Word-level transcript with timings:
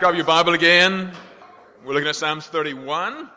Grab 0.00 0.14
your 0.14 0.24
Bible 0.24 0.54
again. 0.54 1.12
We're 1.84 1.92
looking 1.92 2.08
at 2.08 2.16
Psalms 2.16 2.46
31. 2.46 3.28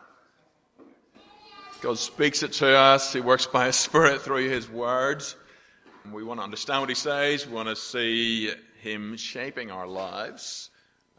God 1.82 1.98
speaks 1.98 2.42
it 2.42 2.54
to 2.54 2.78
us. 2.78 3.12
He 3.12 3.20
works 3.20 3.46
by 3.46 3.66
His 3.66 3.76
Spirit 3.76 4.22
through 4.22 4.48
His 4.48 4.70
words. 4.70 5.36
We 6.10 6.24
want 6.24 6.40
to 6.40 6.44
understand 6.46 6.80
what 6.80 6.88
He 6.88 6.96
says. 6.96 7.46
We 7.46 7.52
want 7.54 7.68
to 7.68 7.76
see 7.76 8.54
Him 8.80 9.18
shaping 9.18 9.72
our 9.72 9.86
lives. 9.86 10.70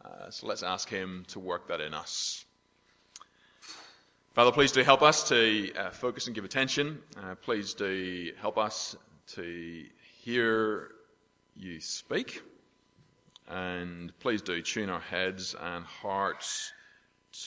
Uh, 0.02 0.30
so 0.30 0.46
let's 0.46 0.62
ask 0.62 0.88
Him 0.88 1.26
to 1.28 1.40
work 1.40 1.68
that 1.68 1.82
in 1.82 1.92
us. 1.92 2.46
Father, 4.32 4.50
please 4.50 4.72
do 4.72 4.82
help 4.82 5.02
us 5.02 5.28
to 5.28 5.70
uh, 5.74 5.90
focus 5.90 6.24
and 6.24 6.34
give 6.34 6.46
attention. 6.46 7.02
Uh, 7.22 7.34
please 7.34 7.74
do 7.74 8.32
help 8.40 8.56
us 8.56 8.96
to 9.34 9.84
hear 10.22 10.92
you 11.54 11.80
speak. 11.80 12.40
And 13.48 14.18
please 14.20 14.42
do 14.42 14.62
tune 14.62 14.90
our 14.90 15.00
heads 15.00 15.54
and 15.60 15.84
hearts 15.84 16.72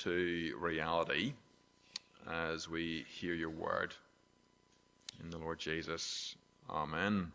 to 0.04 0.56
reality 0.60 1.34
as 2.30 2.70
we 2.70 3.06
hear 3.10 3.34
your 3.34 3.50
word. 3.50 3.96
In 5.23 5.30
the 5.30 5.38
Lord 5.38 5.60
Jesus. 5.60 6.36
Amen. 6.70 7.32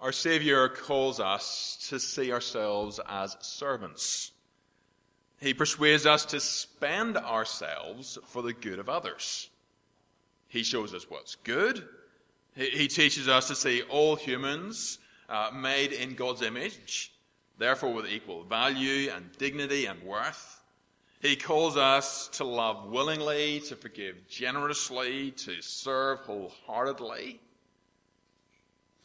Our 0.00 0.12
Savior 0.12 0.68
calls 0.68 1.18
us 1.18 1.86
to 1.90 1.98
see 1.98 2.32
ourselves 2.32 3.00
as 3.08 3.36
servants. 3.40 4.30
He 5.40 5.54
persuades 5.54 6.06
us 6.06 6.24
to 6.26 6.40
spend 6.40 7.16
ourselves 7.16 8.18
for 8.26 8.42
the 8.42 8.52
good 8.52 8.78
of 8.78 8.88
others. 8.88 9.50
He 10.48 10.62
shows 10.62 10.94
us 10.94 11.10
what's 11.10 11.34
good. 11.36 11.84
He 12.54 12.88
teaches 12.88 13.28
us 13.28 13.48
to 13.48 13.54
see 13.54 13.82
all 13.82 14.16
humans 14.16 14.98
uh, 15.28 15.50
made 15.54 15.92
in 15.92 16.14
God's 16.14 16.42
image, 16.42 17.12
therefore 17.58 17.92
with 17.92 18.06
equal 18.06 18.44
value 18.44 19.10
and 19.14 19.30
dignity 19.38 19.86
and 19.86 20.02
worth. 20.02 20.62
He 21.20 21.34
calls 21.34 21.76
us 21.76 22.28
to 22.34 22.44
love 22.44 22.90
willingly, 22.90 23.60
to 23.66 23.76
forgive 23.76 24.28
generously, 24.28 25.32
to 25.32 25.60
serve 25.60 26.20
wholeheartedly. 26.20 27.40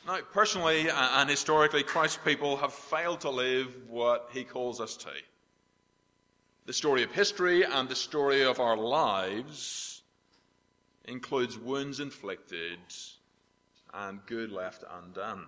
Now, 0.05 0.19
personally 0.31 0.89
and 0.89 1.29
historically, 1.29 1.81
Christ's 1.81 2.19
people 2.23 2.57
have 2.57 2.73
failed 2.73 3.21
to 3.21 3.29
live 3.29 3.75
what 3.87 4.29
he 4.33 4.43
calls 4.43 4.79
us 4.79 4.97
to. 4.97 5.11
The 6.65 6.73
story 6.73 7.03
of 7.03 7.11
history 7.11 7.63
and 7.63 7.89
the 7.89 7.95
story 7.95 8.43
of 8.43 8.59
our 8.59 8.77
lives 8.77 10.01
includes 11.05 11.57
wounds 11.57 11.99
inflicted 11.99 12.79
and 13.93 14.25
good 14.25 14.51
left 14.51 14.83
undone. 14.89 15.47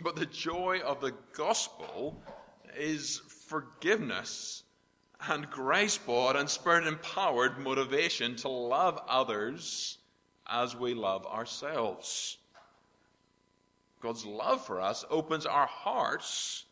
But 0.00 0.16
the 0.16 0.26
joy 0.26 0.80
of 0.80 1.00
the 1.00 1.14
gospel 1.32 2.22
is 2.76 3.22
forgiveness 3.48 4.62
and 5.28 5.50
grace 5.50 5.96
brought 5.96 6.36
and 6.36 6.48
spirit 6.48 6.86
empowered 6.86 7.58
motivation 7.58 8.36
to 8.36 8.48
love 8.48 9.00
others 9.08 9.98
as 10.46 10.76
we 10.76 10.94
love 10.94 11.26
ourselves. 11.26 12.38
God's 14.00 14.26
love 14.26 14.64
for 14.64 14.80
us 14.80 15.04
opens 15.10 15.46
our 15.46 15.66
hearts 15.66 16.64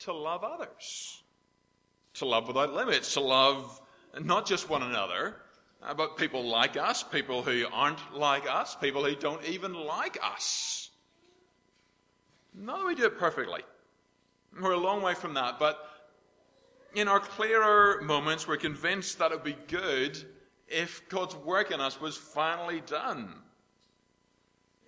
to 0.00 0.12
love 0.12 0.44
others, 0.44 1.22
to 2.14 2.26
love 2.26 2.46
without 2.46 2.72
limits, 2.72 3.14
to 3.14 3.20
love 3.20 3.80
not 4.20 4.46
just 4.46 4.68
one 4.68 4.82
another, 4.82 5.36
uh, 5.82 5.94
but 5.94 6.16
people 6.16 6.44
like 6.44 6.76
us, 6.76 7.02
people 7.02 7.42
who 7.42 7.64
aren't 7.72 8.14
like 8.14 8.48
us, 8.48 8.76
people 8.76 9.04
who 9.04 9.14
don't 9.14 9.44
even 9.44 9.72
like 9.72 10.18
us. 10.22 10.90
Not 12.58 12.80
that 12.80 12.86
we 12.86 12.94
do 12.96 13.06
it 13.06 13.18
perfectly. 13.18 13.62
We're 14.60 14.72
a 14.72 14.78
long 14.78 15.00
way 15.00 15.14
from 15.14 15.34
that, 15.34 15.60
but 15.60 15.78
in 16.94 17.06
our 17.06 17.20
clearer 17.20 18.02
moments, 18.02 18.48
we're 18.48 18.56
convinced 18.56 19.18
that 19.18 19.30
it 19.30 19.36
would 19.36 19.44
be 19.44 19.56
good 19.68 20.18
if 20.66 21.08
God's 21.08 21.36
work 21.36 21.70
in 21.70 21.80
us 21.80 22.00
was 22.00 22.16
finally 22.16 22.80
done. 22.80 23.32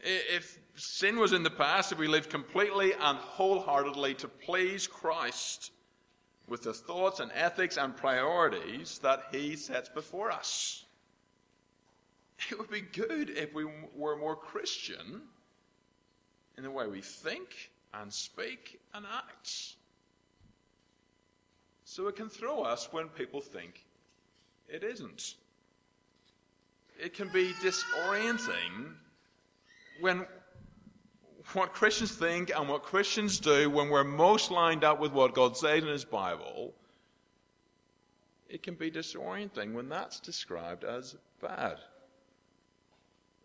If 0.01 0.59
sin 0.75 1.19
was 1.19 1.33
in 1.33 1.45
the 1.45 1.51
past, 1.51 1.93
if 1.93 1.99
we 1.99 2.09
lived 2.09 2.31
completely 2.31 2.93
and 2.93 3.19
wholeheartedly 3.19 4.15
to 4.15 4.29
please 4.29 4.87
Christ 4.89 5.71
with 6.49 6.63
the 6.63 6.73
thoughts 6.73 7.21
and 7.21 7.31
ethics 7.35 7.77
and 7.77 7.97
priorities 7.97 8.99
that 8.99 9.25
He 9.31 9.55
sets 9.55 9.89
before 9.89 10.33
us, 10.33 10.87
it 12.51 12.59
would 12.59 12.71
be 12.71 12.81
good 12.81 13.31
if 13.31 13.55
we 13.55 13.67
were 13.95 14.17
more 14.17 14.35
Christian 14.35 15.23
in 16.61 16.65
the 16.65 16.71
way 16.71 16.87
we 16.87 17.01
think 17.01 17.71
and 17.95 18.13
speak 18.13 18.81
and 18.93 19.07
act. 19.11 19.77
So 21.85 22.07
it 22.07 22.17
can 22.17 22.29
throw 22.29 22.61
us 22.61 22.93
when 22.93 23.09
people 23.09 23.41
think 23.41 23.87
it 24.69 24.85
isn't. 24.85 25.37
It 27.03 27.15
can 27.15 27.29
be 27.33 27.55
disorienting 27.63 28.93
when 30.01 30.27
what 31.55 31.73
Christians 31.73 32.13
think 32.13 32.53
and 32.55 32.69
what 32.69 32.83
Christians 32.83 33.41
do, 33.41 33.71
when 33.71 33.89
we're 33.89 34.05
most 34.05 34.51
lined 34.51 34.85
up 34.85 35.01
with 35.01 35.13
what 35.13 35.35
God 35.35 35.57
says 35.57 35.83
in 35.83 35.89
His 35.89 36.05
Bible, 36.05 36.75
it 38.51 38.63
can 38.63 38.75
be 38.75 38.91
disorienting 38.91 39.73
when 39.73 39.89
that's 39.89 40.21
described 40.21 40.85
as 40.85 41.17
bad. 41.41 41.79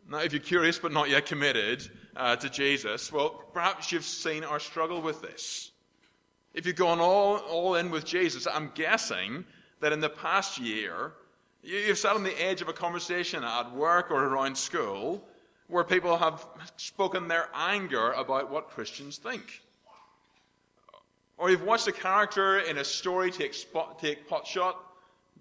Now, 0.08 0.20
if 0.20 0.34
you're 0.34 0.42
curious 0.42 0.78
but 0.78 0.92
not 0.92 1.10
yet 1.10 1.26
committed 1.26 1.90
uh, 2.16 2.36
to 2.36 2.50
Jesus, 2.50 3.12
well, 3.12 3.30
perhaps 3.54 3.92
you've 3.92 4.06
seen 4.06 4.44
our 4.44 4.60
struggle 4.60 5.02
with 5.02 5.22
this. 5.22 5.72
If 6.54 6.68
you've 6.68 6.76
gone 6.76 7.00
all, 7.00 7.38
all 7.38 7.76
in 7.76 7.90
with 7.90 8.06
Jesus, 8.06 8.46
I'm 8.46 8.72
guessing 8.76 9.46
that 9.80 9.92
in 9.92 10.00
the 10.00 10.10
past 10.10 10.60
year, 10.60 11.14
you've 11.64 11.98
sat 11.98 12.16
on 12.16 12.24
the 12.24 12.40
edge 12.42 12.62
of 12.62 12.70
a 12.70 12.74
conversation 12.74 13.44
at 13.44 13.74
work 13.74 14.12
or 14.12 14.24
around 14.26 14.56
school 14.56 15.28
where 15.68 15.84
people 15.84 16.18
have 16.18 16.46
spoken 16.78 17.28
their 17.28 17.50
anger 17.56 18.12
about 18.12 18.52
what 18.52 18.70
Christians 18.70 19.18
think. 19.18 19.64
Or 21.38 21.50
you've 21.50 21.64
watched 21.64 21.88
a 21.88 21.92
character 21.92 22.60
in 22.60 22.78
a 22.78 22.86
story 22.86 23.32
take, 23.32 23.56
spot, 23.56 24.00
take 24.00 24.30
pot, 24.30 24.46
shot, 24.46 24.80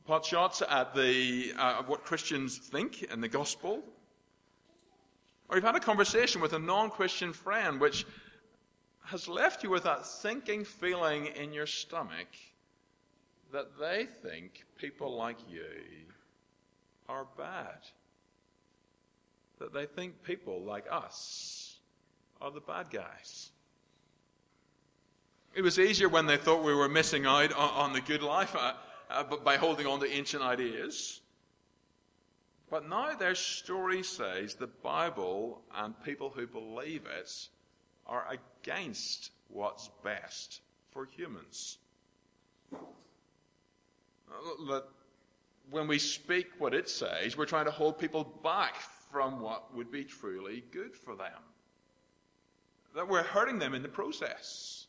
pot 0.06 0.24
shots 0.24 0.62
at 0.68 0.94
the, 0.94 1.52
uh, 1.58 1.82
what 1.82 2.02
Christians 2.02 2.56
think 2.56 3.02
in 3.02 3.20
the 3.20 3.28
gospel 3.28 3.82
or 5.48 5.56
you've 5.56 5.64
had 5.64 5.76
a 5.76 5.80
conversation 5.80 6.40
with 6.40 6.52
a 6.52 6.58
non 6.58 6.90
Christian 6.90 7.32
friend 7.32 7.80
which 7.80 8.06
has 9.04 9.28
left 9.28 9.62
you 9.62 9.70
with 9.70 9.84
that 9.84 10.06
sinking 10.06 10.64
feeling 10.64 11.26
in 11.26 11.52
your 11.52 11.66
stomach 11.66 12.28
that 13.52 13.78
they 13.78 14.06
think 14.22 14.64
people 14.76 15.16
like 15.16 15.36
you 15.48 15.64
are 17.08 17.26
bad. 17.36 17.78
That 19.58 19.72
they 19.72 19.86
think 19.86 20.22
people 20.24 20.62
like 20.62 20.86
us 20.90 21.76
are 22.40 22.50
the 22.50 22.60
bad 22.60 22.90
guys. 22.90 23.50
It 25.54 25.62
was 25.62 25.78
easier 25.78 26.08
when 26.08 26.26
they 26.26 26.36
thought 26.36 26.64
we 26.64 26.74
were 26.74 26.88
missing 26.88 27.26
out 27.26 27.52
on, 27.52 27.92
the 27.92 28.00
good 28.00 28.22
life 28.22 28.56
uh, 28.56 28.72
uh, 29.08 29.22
by 29.22 29.56
holding 29.56 29.86
on 29.86 30.00
to 30.00 30.10
ancient 30.10 30.42
ideas. 30.42 31.20
But 32.74 32.88
now 32.88 33.14
their 33.14 33.36
story 33.36 34.02
says 34.02 34.56
the 34.56 34.66
Bible 34.66 35.62
and 35.76 35.94
people 36.02 36.28
who 36.28 36.44
believe 36.48 37.02
it 37.06 37.48
are 38.04 38.26
against 38.28 39.30
what's 39.46 39.90
best 40.02 40.60
for 40.90 41.06
humans. 41.06 41.78
That 44.66 44.82
when 45.70 45.86
we 45.86 46.00
speak 46.00 46.48
what 46.58 46.74
it 46.74 46.88
says, 46.88 47.36
we're 47.36 47.46
trying 47.46 47.66
to 47.66 47.70
hold 47.70 47.96
people 47.96 48.24
back 48.42 48.74
from 49.08 49.38
what 49.38 49.72
would 49.76 49.92
be 49.92 50.02
truly 50.02 50.64
good 50.72 50.96
for 50.96 51.14
them. 51.14 51.44
That 52.96 53.06
we're 53.06 53.22
hurting 53.22 53.60
them 53.60 53.74
in 53.74 53.82
the 53.82 53.88
process. 53.88 54.88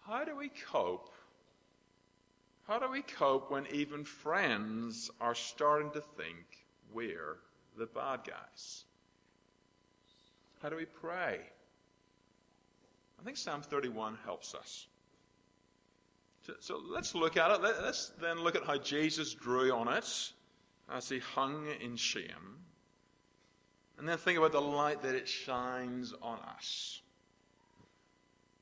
How 0.00 0.24
do 0.24 0.34
we 0.34 0.48
cope 0.48 1.12
how 2.68 2.78
do 2.78 2.90
we 2.90 3.00
cope 3.00 3.50
when 3.50 3.66
even 3.72 4.04
friends 4.04 5.10
are 5.22 5.34
starting 5.34 5.90
to 5.92 6.02
think 6.02 6.66
we're 6.92 7.38
the 7.78 7.86
bad 7.86 8.20
guys? 8.26 8.84
How 10.62 10.68
do 10.68 10.76
we 10.76 10.84
pray? 10.84 11.40
I 13.18 13.24
think 13.24 13.38
Psalm 13.38 13.62
31 13.62 14.18
helps 14.22 14.54
us. 14.54 14.86
So, 16.46 16.52
so 16.60 16.80
let's 16.90 17.14
look 17.14 17.38
at 17.38 17.50
it. 17.50 17.62
Let, 17.62 17.76
us 17.76 18.12
then 18.20 18.40
look 18.40 18.54
at 18.54 18.64
how 18.64 18.76
Jesus 18.76 19.32
drew 19.32 19.72
on 19.72 19.88
it 19.88 20.32
as 20.90 21.08
he 21.08 21.20
hung 21.20 21.66
in 21.80 21.96
shame. 21.96 22.58
And 23.98 24.06
then 24.06 24.18
think 24.18 24.36
about 24.36 24.52
the 24.52 24.60
light 24.60 25.02
that 25.02 25.14
it 25.14 25.26
shines 25.26 26.12
on 26.22 26.38
us. 26.40 27.00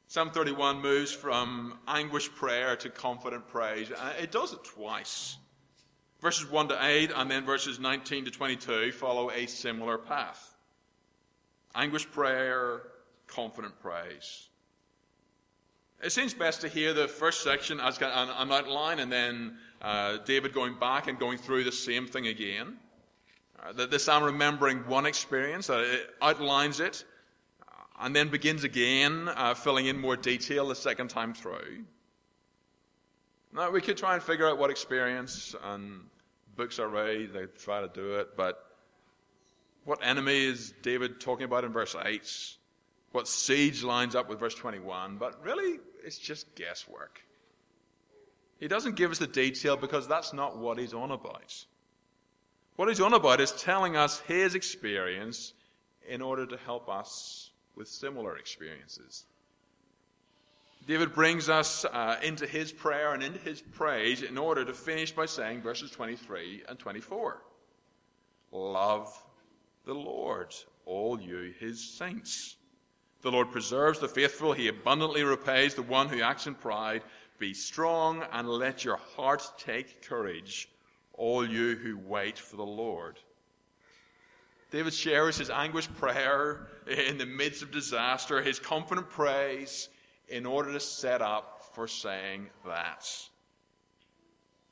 Psalm 0.08 0.31
31 0.31 0.81
moves 0.81 1.11
from 1.11 1.79
anguished 1.88 2.35
prayer 2.37 2.76
to 2.76 2.88
confident 2.88 3.49
praise. 3.49 3.91
Uh, 3.91 4.12
it 4.20 4.31
does 4.31 4.53
it 4.53 4.62
twice. 4.62 5.37
Verses 6.20 6.49
1 6.49 6.69
to 6.69 6.79
8 6.81 7.11
and 7.14 7.31
then 7.31 7.44
verses 7.44 7.81
19 7.81 8.26
to 8.26 8.31
22 8.31 8.93
follow 8.93 9.31
a 9.31 9.47
similar 9.47 9.99
path. 9.99 10.55
Anguished 11.75 12.11
prayer, 12.12 12.82
confident 13.26 13.79
praise. 13.81 14.49
It 16.03 16.12
seems 16.12 16.35
best 16.35 16.61
to 16.61 16.69
hear 16.69 16.94
the 16.94 17.09
first 17.09 17.43
section 17.43 17.81
as 17.81 18.00
an, 18.00 18.52
outline 18.52 19.00
and 19.00 19.11
then 19.11 19.56
uh, 19.82 20.19
David 20.19 20.52
going 20.52 20.79
back 20.79 21.09
and 21.09 21.19
going 21.19 21.38
through 21.38 21.64
the 21.64 21.73
same 21.73 22.06
thing 22.06 22.29
again. 22.29 22.76
Uh, 23.61 23.87
this 23.87 24.09
I'm 24.09 24.23
remembering 24.23 24.87
one 24.87 25.05
experience, 25.05 25.67
that 25.67 25.81
it 25.81 26.11
outlines 26.23 26.79
it, 26.79 27.05
uh, 27.05 27.16
and 28.01 28.15
then 28.15 28.29
begins 28.29 28.65
again, 28.65 29.29
uh, 29.29 29.55
filling 29.55 29.87
in 29.87 29.99
more 29.99 30.17
detail 30.17 30.69
the 30.69 30.75
second 30.75 31.09
time 31.09 31.35
through. 31.35 31.85
Now, 33.53 33.71
we 33.71 33.81
could 33.81 33.97
try 33.97 34.15
and 34.15 34.23
figure 34.23 34.49
out 34.49 34.59
what 34.59 34.71
experience, 34.71 35.55
and 35.65 36.03
books 36.57 36.79
are 36.79 36.89
ready, 36.89 37.27
they 37.27 37.47
try 37.59 37.81
to 37.81 37.89
do 37.89 38.17
it, 38.17 38.37
but 38.37 38.63
what 39.85 40.01
enemy 40.03 40.45
is 40.45 40.75
David 40.83 41.21
talking 41.21 41.45
about 41.45 41.65
in 41.65 41.73
verse 41.73 41.95
8? 41.95 42.29
What 43.13 43.29
siege 43.29 43.83
lines 43.83 44.15
up 44.15 44.29
with 44.29 44.41
verse 44.41 44.55
21? 44.55 45.17
But 45.17 45.43
really, 45.43 45.79
it's 46.05 46.19
just 46.19 46.55
guesswork. 46.55 47.23
He 48.59 48.69
doesn't 48.69 48.97
give 48.97 49.11
us 49.11 49.19
the 49.19 49.27
detail 49.27 49.77
because 49.77 50.09
that's 50.09 50.33
not 50.33 50.59
what 50.59 50.79
he's 50.79 50.93
on 50.93 51.13
about. 51.13 51.65
What 52.75 52.89
he's 52.89 53.01
on 53.01 53.15
about 53.15 53.41
is 53.41 53.53
telling 53.53 53.97
us 53.97 54.21
his 54.21 54.55
experience 54.55 55.53
in 56.09 56.21
order 56.21 56.47
to 56.47 56.57
help 56.59 56.89
us 56.89 57.46
with 57.76 57.88
similar 57.88 58.37
experiences. 58.37 59.25
David 60.87 61.12
brings 61.12 61.49
us 61.49 61.84
uh, 61.84 62.17
into 62.23 62.46
his 62.46 62.70
prayer 62.70 63.12
and 63.12 63.23
into 63.23 63.40
his 63.40 63.61
praise 63.61 64.23
in 64.23 64.38
order 64.38 64.64
to 64.64 64.73
finish 64.73 65.11
by 65.11 65.26
saying 65.26 65.61
verses 65.61 65.90
23 65.90 66.62
and 66.69 66.78
24 66.78 67.43
Love 68.52 69.23
the 69.84 69.94
Lord, 69.94 70.55
all 70.84 71.20
you 71.20 71.52
his 71.58 71.82
saints. 71.82 72.56
The 73.23 73.31
Lord 73.32 73.50
preserves 73.50 73.99
the 73.99 74.08
faithful, 74.08 74.52
he 74.52 74.69
abundantly 74.69 75.25
repays 75.25 75.75
the 75.75 75.82
one 75.82 76.08
who 76.08 76.23
acts 76.23 76.46
in 76.46 76.55
pride. 76.55 77.02
Be 77.38 77.52
strong 77.52 78.25
and 78.32 78.49
let 78.49 78.84
your 78.84 78.96
heart 78.96 79.43
take 79.58 80.02
courage, 80.02 80.69
all 81.12 81.46
you 81.46 81.75
who 81.75 81.99
wait 81.99 82.38
for 82.38 82.56
the 82.56 82.62
Lord. 82.62 83.19
David 84.71 84.95
shares 84.95 85.39
his 85.39 85.51
anguished 85.51 85.95
prayer 85.95 86.67
in 86.87 87.19
the 87.19 87.27
midst 87.27 87.63
of 87.63 87.71
disaster, 87.71 88.43
his 88.43 88.59
confident 88.59 89.11
praise, 89.11 89.89
in 90.29 90.45
order 90.45 90.73
to 90.73 90.81
set 90.81 91.23
up 91.23 91.63
for 91.73 91.87
saying 91.87 92.49
that. 92.67 93.09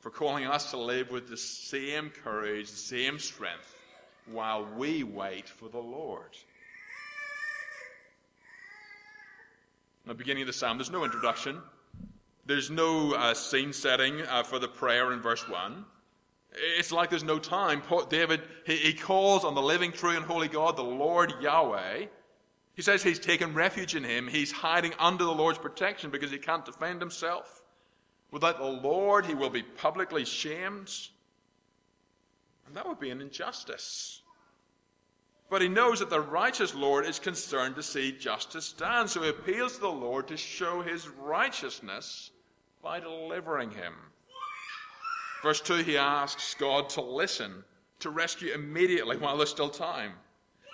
For 0.00 0.10
calling 0.10 0.46
us 0.46 0.70
to 0.70 0.76
live 0.76 1.10
with 1.10 1.28
the 1.28 1.36
same 1.36 2.10
courage, 2.10 2.70
the 2.70 2.76
same 2.76 3.18
strength, 3.18 3.74
while 4.26 4.66
we 4.76 5.04
wait 5.04 5.48
for 5.48 5.68
the 5.68 5.78
Lord. 5.78 6.36
In 10.04 10.08
the 10.08 10.14
beginning 10.14 10.42
of 10.42 10.48
the 10.48 10.52
psalm, 10.52 10.76
there's 10.76 10.90
no 10.90 11.04
introduction. 11.04 11.62
There's 12.44 12.70
no 12.70 13.14
uh, 13.14 13.32
scene 13.32 13.72
setting 13.72 14.20
uh, 14.20 14.42
for 14.42 14.58
the 14.58 14.68
prayer 14.68 15.12
in 15.12 15.22
verse 15.22 15.48
1. 15.48 15.84
It's 16.54 16.92
like 16.92 17.10
there's 17.10 17.24
no 17.24 17.38
time. 17.38 17.82
David, 18.08 18.42
he, 18.64 18.92
calls 18.92 19.44
on 19.44 19.54
the 19.54 19.62
living, 19.62 19.90
true, 19.90 20.16
and 20.16 20.24
holy 20.24 20.48
God, 20.48 20.76
the 20.76 20.82
Lord 20.82 21.34
Yahweh. 21.40 22.06
He 22.74 22.82
says 22.82 23.02
he's 23.02 23.18
taken 23.18 23.54
refuge 23.54 23.94
in 23.94 24.04
him. 24.04 24.28
He's 24.28 24.52
hiding 24.52 24.92
under 24.98 25.24
the 25.24 25.34
Lord's 25.34 25.58
protection 25.58 26.10
because 26.10 26.30
he 26.30 26.38
can't 26.38 26.64
defend 26.64 27.00
himself. 27.00 27.64
Without 28.30 28.58
the 28.58 28.64
Lord, 28.64 29.26
he 29.26 29.34
will 29.34 29.50
be 29.50 29.62
publicly 29.62 30.24
shamed. 30.24 30.90
And 32.66 32.76
that 32.76 32.86
would 32.86 33.00
be 33.00 33.10
an 33.10 33.20
injustice. 33.20 34.22
But 35.50 35.62
he 35.62 35.68
knows 35.68 36.00
that 36.00 36.10
the 36.10 36.20
righteous 36.20 36.74
Lord 36.74 37.06
is 37.06 37.18
concerned 37.18 37.76
to 37.76 37.82
see 37.82 38.10
justice 38.10 38.64
stand, 38.64 39.10
so 39.10 39.22
he 39.22 39.28
appeals 39.28 39.74
to 39.74 39.80
the 39.80 39.88
Lord 39.88 40.26
to 40.28 40.36
show 40.36 40.82
his 40.82 41.08
righteousness 41.08 42.30
by 42.82 42.98
delivering 42.98 43.70
him. 43.70 43.94
Verse 45.44 45.60
2, 45.60 45.74
he 45.82 45.98
asks 45.98 46.54
God 46.54 46.88
to 46.88 47.02
listen, 47.02 47.64
to 48.00 48.08
rescue 48.08 48.54
immediately 48.54 49.18
while 49.18 49.36
there's 49.36 49.50
still 49.50 49.68
time, 49.68 50.12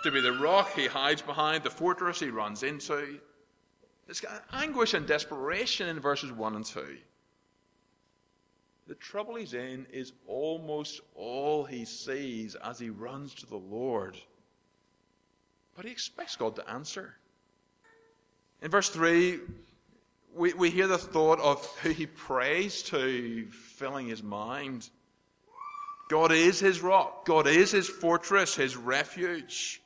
to 0.04 0.12
be 0.12 0.20
the 0.20 0.34
rock 0.34 0.70
he 0.76 0.86
hides 0.86 1.20
behind, 1.20 1.64
the 1.64 1.70
fortress 1.70 2.20
he 2.20 2.30
runs 2.30 2.62
into. 2.62 3.18
There's 4.06 4.24
anguish 4.52 4.94
and 4.94 5.08
desperation 5.08 5.88
in 5.88 5.98
verses 5.98 6.30
1 6.30 6.54
and 6.54 6.64
2. 6.64 6.98
The 8.86 8.94
trouble 8.94 9.34
he's 9.34 9.54
in 9.54 9.88
is 9.92 10.12
almost 10.28 11.00
all 11.16 11.64
he 11.64 11.84
sees 11.84 12.54
as 12.54 12.78
he 12.78 12.90
runs 12.90 13.34
to 13.34 13.46
the 13.46 13.56
Lord. 13.56 14.16
But 15.74 15.84
he 15.84 15.90
expects 15.90 16.36
God 16.36 16.54
to 16.54 16.70
answer. 16.70 17.16
In 18.62 18.70
verse 18.70 18.88
3, 18.88 19.40
we, 20.32 20.52
we 20.52 20.70
hear 20.70 20.86
the 20.86 20.96
thought 20.96 21.40
of 21.40 21.66
who 21.82 21.90
he 21.90 22.06
prays 22.06 22.82
to 22.84 23.48
filling 23.80 24.08
his 24.08 24.22
mind. 24.22 24.90
God 26.10 26.32
is 26.32 26.60
his 26.60 26.82
rock. 26.82 27.24
God 27.24 27.46
is 27.46 27.70
his 27.70 27.88
fortress, 27.88 28.54
his 28.54 28.76
refuge. 28.76 29.80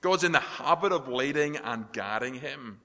God's 0.00 0.24
in 0.24 0.32
the 0.32 0.40
habit 0.40 0.90
of 0.90 1.06
leading 1.06 1.56
and 1.56 1.90
guiding 1.92 2.34
him. 2.34 2.80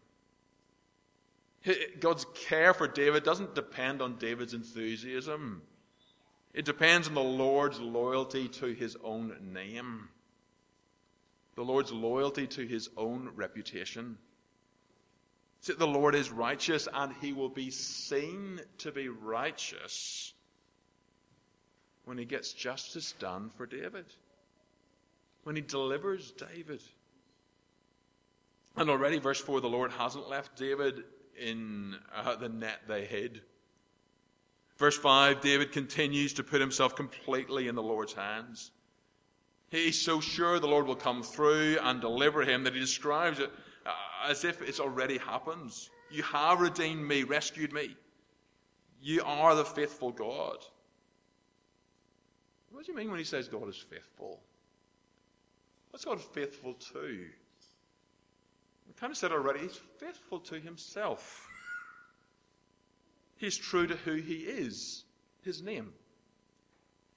God's 2.00 2.26
care 2.36 2.74
for 2.74 2.88
David 2.88 3.24
doesn't 3.24 3.56
depend 3.56 4.02
on 4.02 4.18
David's 4.18 4.54
enthusiasm. 4.54 5.64
It 6.54 6.66
depends 6.66 7.08
on 7.08 7.16
the 7.16 7.22
Lord's 7.22 7.80
loyalty 7.80 8.48
to 8.48 8.68
his 8.68 8.98
own 9.04 9.36
name, 9.54 10.10
the 11.56 11.64
Lord's 11.64 11.92
loyalty 11.92 12.46
to 12.48 12.66
his 12.68 12.90
own 12.96 13.32
reputation. 13.36 14.18
See, 15.62 15.74
the 15.74 15.88
Lord 15.88 16.16
is 16.16 16.32
righteous 16.32 16.88
and 16.92 17.14
he 17.22 17.34
will 17.34 17.50
be 17.50 17.70
seen 17.70 18.60
to 18.80 18.92
be 18.92 19.10
righteous 19.10 20.34
when 22.06 22.18
he 22.18 22.26
gets 22.26 22.52
justice 22.52 23.14
done 23.14 23.52
for 23.56 23.68
David, 23.68 24.06
when 25.44 25.56
he 25.56 25.62
delivers 25.62 26.32
David. 26.32 26.82
And 28.76 28.90
already, 28.90 29.20
verse 29.20 29.40
4 29.40 29.62
the 29.62 29.70
Lord 29.70 29.92
hasn't 29.92 30.28
left 30.28 30.58
David 30.58 31.04
in 31.40 31.96
uh, 32.16 32.36
the 32.36 32.50
net 32.50 32.82
they 32.88 33.06
hid. 33.06 33.42
Verse 34.78 34.98
5 34.98 35.42
David 35.42 35.72
continues 35.72 36.34
to 36.34 36.44
put 36.44 36.60
himself 36.60 36.96
completely 36.96 37.68
in 37.68 37.76
the 37.76 37.84
Lord's 37.84 38.14
hands. 38.14 38.72
He's 39.70 40.02
so 40.02 40.20
sure 40.20 40.60
the 40.60 40.68
Lord 40.68 40.88
will 40.88 40.96
come 40.96 41.22
through 41.22 41.78
and 41.84 42.02
deliver 42.02 42.42
him 42.42 42.64
that 42.64 42.74
he 42.74 42.80
describes 42.80 43.38
it 43.40 43.52
as 44.28 44.44
if 44.44 44.62
it's 44.62 44.80
already 44.80 45.18
happened. 45.18 45.72
You 46.10 46.24
have 46.24 46.60
redeemed 46.60 47.08
me, 47.08 47.24
rescued 47.24 47.74
me. 47.74 47.96
You 49.02 49.24
are 49.24 49.56
the 49.56 49.66
faithful 49.66 50.12
God. 50.12 50.58
What 52.72 52.86
do 52.86 52.92
you 52.92 52.98
mean 52.98 53.10
when 53.10 53.20
he 53.20 53.26
says 53.26 53.48
God 53.48 53.68
is 53.68 53.78
faithful? 53.78 54.40
What's 55.90 56.06
God 56.06 56.22
faithful 56.22 56.74
to? 56.94 57.26
We 58.88 58.94
kind 58.96 59.12
of 59.12 59.18
said 59.18 59.32
already, 59.32 59.60
he's 59.60 59.80
faithful 60.00 60.40
to 60.42 60.60
himself. 60.60 61.48
He's 63.38 63.58
true 63.58 63.88
to 63.88 63.96
who 63.96 64.16
he 64.16 64.36
is, 64.36 65.04
his 65.44 65.62
name. 65.62 65.94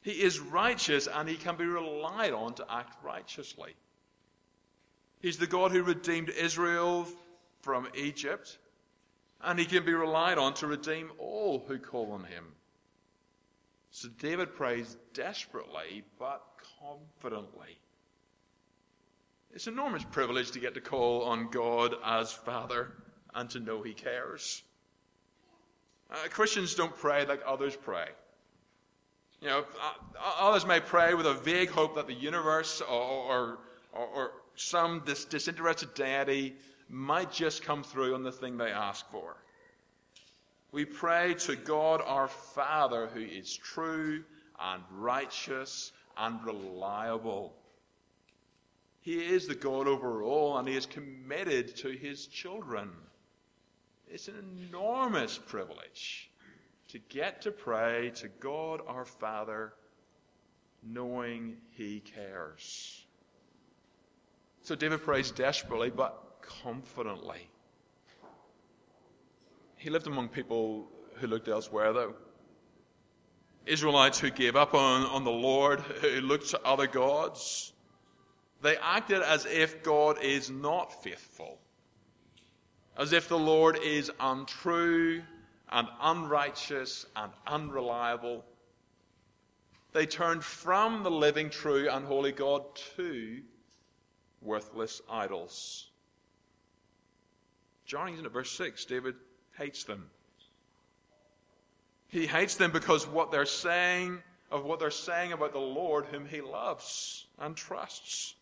He 0.00 0.12
is 0.12 0.40
righteous 0.40 1.06
and 1.06 1.28
he 1.28 1.36
can 1.36 1.56
be 1.56 1.64
relied 1.64 2.32
on 2.32 2.54
to 2.54 2.66
act 2.70 3.02
righteously. 3.02 3.74
He's 5.24 5.38
the 5.38 5.46
God 5.46 5.72
who 5.72 5.82
redeemed 5.82 6.28
Israel 6.28 7.08
from 7.62 7.88
Egypt, 7.94 8.58
and 9.40 9.58
he 9.58 9.64
can 9.64 9.82
be 9.82 9.94
relied 9.94 10.36
on 10.36 10.52
to 10.56 10.66
redeem 10.66 11.12
all 11.16 11.64
who 11.66 11.78
call 11.78 12.12
on 12.12 12.24
him. 12.24 12.44
So 13.90 14.10
David 14.20 14.54
prays 14.54 14.98
desperately 15.14 16.04
but 16.18 16.42
confidently. 16.78 17.78
It's 19.54 19.66
an 19.66 19.72
enormous 19.72 20.04
privilege 20.04 20.50
to 20.50 20.60
get 20.60 20.74
to 20.74 20.82
call 20.82 21.22
on 21.22 21.48
God 21.50 21.94
as 22.04 22.30
Father 22.30 22.92
and 23.34 23.48
to 23.48 23.60
know 23.60 23.80
He 23.80 23.94
cares. 23.94 24.62
Uh, 26.10 26.16
Christians 26.28 26.74
don't 26.74 26.94
pray 26.94 27.24
like 27.24 27.40
others 27.46 27.76
pray. 27.76 28.08
You 29.40 29.48
know, 29.48 29.64
uh, 29.80 30.32
others 30.38 30.66
may 30.66 30.80
pray 30.80 31.14
with 31.14 31.26
a 31.26 31.32
vague 31.32 31.70
hope 31.70 31.94
that 31.94 32.08
the 32.08 32.12
universe 32.12 32.82
or, 32.82 32.92
or, 32.92 33.58
or, 33.94 34.06
or 34.06 34.30
some 34.56 35.02
dis- 35.04 35.24
disinterested 35.24 35.94
deity 35.94 36.54
might 36.88 37.32
just 37.32 37.62
come 37.62 37.82
through 37.82 38.14
on 38.14 38.22
the 38.22 38.32
thing 38.32 38.56
they 38.56 38.70
ask 38.70 39.08
for. 39.10 39.36
We 40.72 40.84
pray 40.84 41.34
to 41.34 41.56
God 41.56 42.02
our 42.04 42.28
Father 42.28 43.08
who 43.14 43.20
is 43.20 43.56
true 43.56 44.24
and 44.60 44.82
righteous 44.90 45.92
and 46.16 46.44
reliable. 46.44 47.54
He 49.00 49.18
is 49.18 49.46
the 49.46 49.54
God 49.54 49.86
over 49.86 50.22
all 50.22 50.58
and 50.58 50.66
he 50.66 50.76
is 50.76 50.86
committed 50.86 51.76
to 51.76 51.90
his 51.90 52.26
children. 52.26 52.90
It's 54.08 54.28
an 54.28 54.66
enormous 54.68 55.38
privilege 55.38 56.30
to 56.88 56.98
get 57.08 57.42
to 57.42 57.50
pray 57.50 58.12
to 58.16 58.28
God 58.40 58.80
our 58.86 59.04
Father 59.04 59.74
knowing 60.82 61.56
he 61.70 62.00
cares. 62.00 63.03
So 64.64 64.74
David 64.74 65.02
prays 65.02 65.30
desperately 65.30 65.90
but 65.90 66.38
confidently. 66.62 67.48
he 69.76 69.90
lived 69.90 70.06
among 70.06 70.30
people 70.30 70.88
who 71.16 71.26
looked 71.26 71.48
elsewhere, 71.48 71.92
though. 71.92 72.14
Israelites 73.66 74.18
who 74.18 74.30
gave 74.30 74.56
up 74.56 74.72
on, 74.72 75.02
on 75.02 75.22
the 75.22 75.30
Lord, 75.30 75.80
who 75.80 76.22
looked 76.22 76.48
to 76.50 76.60
other 76.64 76.86
gods. 76.86 77.74
They 78.62 78.78
acted 78.78 79.20
as 79.20 79.44
if 79.44 79.82
God 79.82 80.22
is 80.22 80.48
not 80.48 81.02
faithful, 81.02 81.58
as 82.96 83.12
if 83.12 83.28
the 83.28 83.38
Lord 83.38 83.78
is 83.82 84.10
untrue 84.18 85.22
and 85.70 85.88
unrighteous 86.00 87.04
and 87.14 87.30
unreliable. 87.46 88.46
They 89.92 90.06
turned 90.06 90.42
from 90.42 91.02
the 91.02 91.10
living, 91.10 91.50
true, 91.50 91.90
and 91.90 92.06
holy 92.06 92.32
God 92.32 92.62
to 92.96 93.42
worthless 94.44 95.00
idols. 95.10 95.88
Joining 97.86 98.18
in 98.18 98.26
at 98.26 98.32
verse 98.32 98.50
6, 98.52 98.84
David 98.84 99.14
hates 99.58 99.84
them. 99.84 100.10
He 102.08 102.26
hates 102.26 102.56
them 102.56 102.70
because 102.70 103.06
what 103.06 103.30
they're 103.30 103.46
saying 103.46 104.22
of 104.50 104.64
what 104.64 104.78
they're 104.78 104.90
saying 104.90 105.32
about 105.32 105.52
the 105.52 105.58
Lord 105.58 106.06
whom 106.06 106.26
he 106.26 106.40
loves 106.40 107.26
and 107.40 107.56
trusts. 107.56 108.36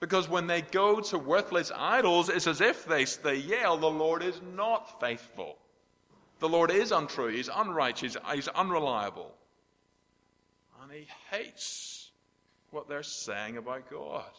Because 0.00 0.28
when 0.28 0.46
they 0.46 0.62
go 0.62 1.00
to 1.00 1.18
worthless 1.18 1.70
idols, 1.74 2.28
it's 2.28 2.46
as 2.46 2.60
if 2.60 2.86
they, 2.86 3.04
they 3.04 3.36
yell, 3.36 3.76
The 3.76 3.90
Lord 3.90 4.22
is 4.22 4.40
not 4.54 5.00
faithful. 5.00 5.58
The 6.40 6.48
Lord 6.48 6.70
is 6.70 6.92
untrue. 6.92 7.28
He's 7.28 7.48
unrighteous. 7.54 8.16
He's 8.34 8.48
unreliable. 8.48 9.34
And 10.82 10.92
he 10.92 11.06
hates 11.30 12.03
what 12.74 12.88
they're 12.88 13.02
saying 13.02 13.56
about 13.56 13.90
God. 13.90 14.30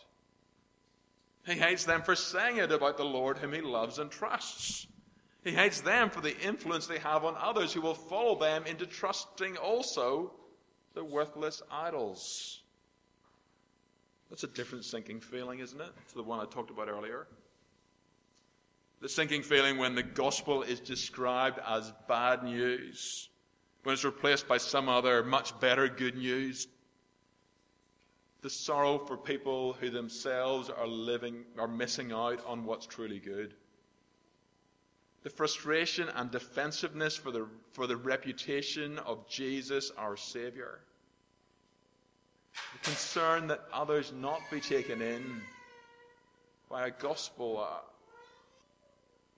He 1.46 1.54
hates 1.54 1.86
them 1.86 2.02
for 2.02 2.16
saying 2.16 2.58
it 2.58 2.72
about 2.72 2.98
the 2.98 3.06
Lord 3.06 3.38
whom 3.38 3.54
he 3.54 3.62
loves 3.62 4.00
and 4.00 4.12
trusts. 4.12 4.88
He 5.44 5.52
hates 5.52 5.82
them 5.82 6.10
for 6.10 6.22
the 6.22 6.36
influence 6.40 6.88
they 6.88 6.98
have 7.00 7.24
on 7.24 7.36
others 7.38 7.72
who 7.72 7.82
will 7.82 7.94
follow 7.94 8.38
them 8.40 8.66
into 8.66 8.88
trusting 8.88 9.58
also 9.58 10.34
the 10.96 11.04
worthless 11.04 11.62
idols. 11.72 12.64
That's 14.30 14.44
a 14.44 14.48
different 14.48 14.86
sinking 14.86 15.20
feeling, 15.22 15.60
isn't 15.60 15.80
it, 15.80 15.92
to 16.10 16.16
the 16.16 16.24
one 16.24 16.40
I 16.40 16.46
talked 16.46 16.72
about 16.72 16.90
earlier? 16.90 17.28
The 19.02 19.10
sinking 19.10 19.44
feeling 19.44 19.78
when 19.78 19.94
the 19.94 20.02
gospel 20.02 20.64
is 20.64 20.80
described 20.80 21.60
as 21.68 21.94
bad 22.08 22.44
news, 22.44 23.30
when 23.84 23.94
it's 23.94 24.04
replaced 24.04 24.48
by 24.48 24.58
some 24.58 24.90
other 24.90 25.24
much 25.24 25.60
better 25.60 25.88
good 25.88 26.18
news. 26.18 26.68
The 28.46 28.52
sorrow 28.52 29.00
for 29.00 29.18
people 29.18 29.74
who 29.74 29.90
themselves 29.90 30.70
are 30.70 30.86
living, 30.86 31.46
are 31.58 31.68
missing 31.68 32.12
out 32.12 32.46
on 32.46 32.64
what's 32.64 32.86
truly 32.86 33.18
good 33.18 33.56
the 35.24 35.32
frustration 35.32 36.10
and 36.10 36.30
defensiveness 36.30 37.16
for 37.16 37.32
the, 37.32 37.48
for 37.72 37.88
the 37.88 37.98
reputation 37.98 39.00
of 39.00 39.28
Jesus, 39.28 39.92
our 39.98 40.16
Savior. 40.16 40.82
The 42.54 42.90
concern 42.90 43.48
that 43.48 43.62
others 43.74 44.14
not 44.16 44.42
be 44.52 44.60
taken 44.60 45.02
in 45.02 45.42
by 46.70 46.86
a 46.86 46.92
gospel, 46.92 47.66
uh, 47.68 47.80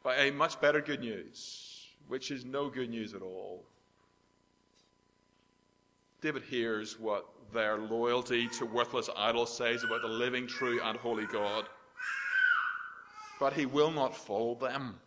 by 0.03 0.17
a 0.17 0.31
much 0.33 0.59
better 0.59 0.81
good 0.81 0.99
news, 0.99 1.87
which 2.09 2.29
is 2.29 2.43
no 2.43 2.69
good 2.69 2.89
news 2.89 3.13
at 3.13 3.21
all. 3.21 3.63
David 6.19 6.43
hears 6.43 6.99
what 6.99 7.25
their 7.53 7.77
loyalty 7.77 8.47
to 8.59 8.65
worthless 8.65 9.09
idols 9.15 9.55
says 9.55 9.83
about 9.83 10.01
the 10.01 10.07
living, 10.07 10.47
true, 10.47 10.79
and 10.83 10.97
holy 10.97 11.25
God. 11.25 11.65
But 13.39 13.53
he 13.53 13.65
will 13.65 13.91
not 13.91 14.15
follow 14.15 14.55
them. 14.55 14.99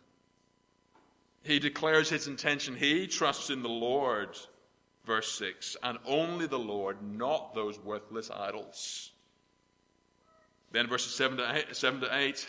He 1.43 1.59
declares 1.59 2.09
his 2.09 2.27
intention. 2.27 2.75
He 2.75 3.07
trusts 3.07 3.49
in 3.49 3.63
the 3.63 3.69
Lord, 3.69 4.37
verse 5.05 5.31
6, 5.33 5.77
and 5.83 5.97
only 6.05 6.47
the 6.47 6.59
Lord, 6.59 6.97
not 7.01 7.53
those 7.53 7.79
worthless 7.79 8.29
idols. 8.29 9.11
Then 10.71 10.87
verses 10.87 11.13
7 11.15 11.37
to 11.37 11.55
8, 11.69 11.75
7 11.75 12.01
to 12.01 12.15
8 12.15 12.47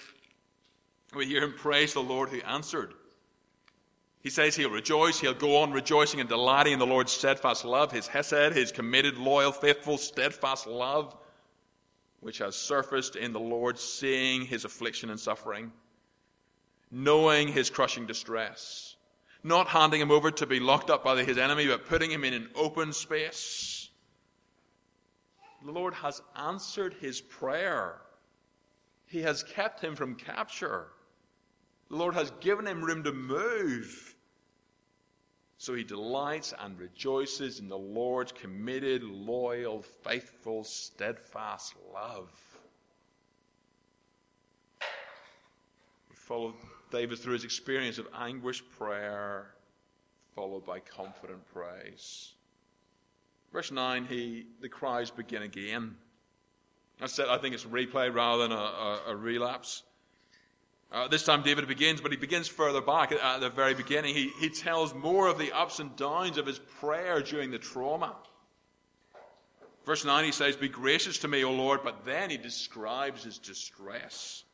we 1.14 1.26
hear 1.26 1.42
him 1.42 1.52
praise 1.52 1.92
the 1.92 2.02
Lord 2.02 2.30
who 2.30 2.40
answered. 2.40 2.94
He 4.22 4.30
says 4.30 4.54
he'll 4.54 4.70
rejoice, 4.70 5.18
he'll 5.20 5.34
go 5.34 5.58
on 5.58 5.72
rejoicing 5.72 6.20
and 6.20 6.28
delighting 6.28 6.74
in 6.74 6.78
the 6.78 6.86
Lord's 6.86 7.12
steadfast 7.12 7.64
love, 7.64 7.90
his 7.90 8.06
hesed, 8.06 8.54
his 8.54 8.70
committed, 8.70 9.18
loyal, 9.18 9.52
faithful, 9.52 9.98
steadfast 9.98 10.66
love, 10.66 11.16
which 12.20 12.38
has 12.38 12.54
surfaced 12.54 13.16
in 13.16 13.32
the 13.32 13.40
Lord, 13.40 13.78
seeing 13.78 14.46
his 14.46 14.64
affliction 14.64 15.10
and 15.10 15.18
suffering 15.18 15.72
knowing 16.92 17.48
his 17.48 17.70
crushing 17.70 18.06
distress, 18.06 18.96
not 19.42 19.66
handing 19.66 20.00
him 20.00 20.10
over 20.10 20.30
to 20.30 20.46
be 20.46 20.60
locked 20.60 20.90
up 20.90 21.02
by 21.02 21.24
his 21.24 21.38
enemy, 21.38 21.66
but 21.66 21.86
putting 21.86 22.10
him 22.10 22.22
in 22.22 22.34
an 22.34 22.48
open 22.54 22.92
space. 22.92 23.88
The 25.64 25.72
Lord 25.72 25.94
has 25.94 26.20
answered 26.36 26.94
his 27.00 27.20
prayer. 27.20 28.02
He 29.06 29.22
has 29.22 29.42
kept 29.42 29.82
him 29.82 29.96
from 29.96 30.16
capture. 30.16 30.88
The 31.88 31.96
Lord 31.96 32.14
has 32.14 32.30
given 32.40 32.66
him 32.66 32.84
room 32.84 33.02
to 33.04 33.12
move. 33.12 34.11
So 35.62 35.74
he 35.74 35.84
delights 35.84 36.52
and 36.58 36.76
rejoices 36.76 37.60
in 37.60 37.68
the 37.68 37.78
Lord's 37.78 38.32
committed, 38.32 39.04
loyal, 39.04 39.80
faithful, 39.80 40.64
steadfast 40.64 41.74
love. 41.94 42.32
We 46.10 46.16
follow 46.16 46.54
David, 46.90 47.20
through 47.20 47.34
his 47.34 47.44
experience 47.44 47.98
of 47.98 48.08
anguished 48.12 48.68
prayer, 48.76 49.54
followed 50.34 50.66
by 50.66 50.80
confident 50.80 51.46
praise. 51.54 52.32
Verse 53.52 53.70
9, 53.70 54.06
he, 54.06 54.46
the 54.60 54.68
cries 54.68 55.12
begin 55.12 55.42
again. 55.42 55.94
I 57.00 57.06
said, 57.06 57.28
I 57.28 57.38
think 57.38 57.54
it's 57.54 57.66
a 57.66 57.68
replay 57.68 58.12
rather 58.12 58.48
than 58.48 58.50
a, 58.50 58.54
a, 58.56 59.02
a 59.10 59.14
relapse. 59.14 59.84
Uh, 60.92 61.08
this 61.08 61.22
time 61.24 61.42
David 61.42 61.66
begins, 61.66 62.02
but 62.02 62.10
he 62.10 62.18
begins 62.18 62.48
further 62.48 62.82
back 62.82 63.12
at, 63.12 63.40
the 63.40 63.48
very 63.48 63.72
beginning. 63.72 64.14
He, 64.14 64.30
he 64.38 64.50
tells 64.50 64.94
more 64.94 65.26
of 65.26 65.38
the 65.38 65.50
ups 65.52 65.78
and 65.78 65.96
downs 65.96 66.36
of 66.36 66.44
his 66.46 66.58
prayer 66.58 67.22
during 67.22 67.50
the 67.50 67.58
trauma. 67.58 68.14
Verse 69.86 70.04
9, 70.04 70.24
he 70.24 70.32
says, 70.32 70.54
Be 70.54 70.68
gracious 70.68 71.18
to 71.18 71.28
me, 71.28 71.44
O 71.44 71.50
Lord, 71.50 71.80
but 71.82 72.04
then 72.04 72.28
he 72.28 72.36
describes 72.36 73.24
his 73.24 73.38
distress. 73.38 74.44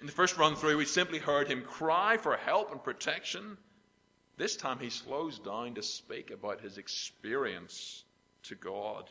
In 0.00 0.06
the 0.06 0.12
first 0.12 0.38
run 0.38 0.54
through, 0.54 0.78
we 0.78 0.84
simply 0.84 1.18
heard 1.18 1.48
him 1.48 1.62
cry 1.62 2.16
for 2.16 2.36
help 2.36 2.70
and 2.70 2.82
protection. 2.82 3.56
This 4.36 4.56
time 4.56 4.78
he 4.78 4.88
slows 4.88 5.40
down 5.40 5.74
to 5.74 5.82
speak 5.82 6.30
about 6.30 6.60
his 6.60 6.78
experience 6.78 8.04
to 8.44 8.54
God. 8.54 9.10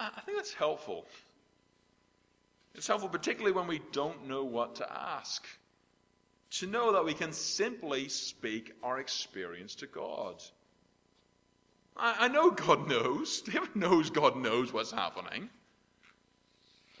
I 0.00 0.20
think 0.24 0.38
that's 0.38 0.54
helpful. 0.54 1.06
It's 2.78 2.86
helpful, 2.86 3.08
particularly 3.08 3.50
when 3.50 3.66
we 3.66 3.80
don't 3.90 4.28
know 4.28 4.44
what 4.44 4.76
to 4.76 4.86
ask, 4.88 5.44
to 6.52 6.66
know 6.68 6.92
that 6.92 7.04
we 7.04 7.12
can 7.12 7.32
simply 7.32 8.08
speak 8.08 8.72
our 8.84 9.00
experience 9.00 9.74
to 9.74 9.88
God. 9.88 10.40
I, 11.96 12.28
know 12.28 12.52
God 12.52 12.88
knows. 12.88 13.40
David 13.52 13.74
knows 13.74 14.10
God 14.10 14.36
knows 14.36 14.72
what's 14.72 14.92
happening. 14.92 15.50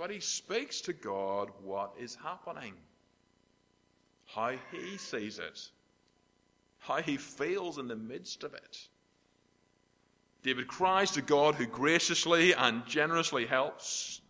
But 0.00 0.10
he 0.10 0.18
speaks 0.18 0.80
to 0.80 0.92
God 0.92 1.52
what 1.62 1.94
is 1.96 2.16
happening, 2.16 2.74
how 4.26 4.54
he 4.72 4.96
sees 4.96 5.38
it, 5.38 5.60
how 6.80 6.96
he 7.02 7.16
feels 7.16 7.78
in 7.78 7.86
the 7.86 7.94
midst 7.94 8.42
of 8.42 8.52
it. 8.52 8.88
David 10.42 10.66
cries 10.66 11.12
to 11.12 11.22
God 11.22 11.54
who 11.54 11.66
graciously 11.66 12.52
and 12.52 12.84
generously 12.84 13.46
helps. 13.46 14.22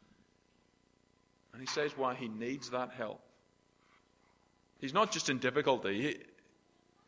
And 1.59 1.67
he 1.67 1.75
says 1.75 1.99
why 1.99 2.15
he 2.15 2.29
needs 2.29 2.71
that 2.71 2.93
help. 2.93 3.21
He's 4.79 4.95
not 4.95 5.11
just 5.11 5.29
in 5.29 5.39
difficulty. 5.39 6.17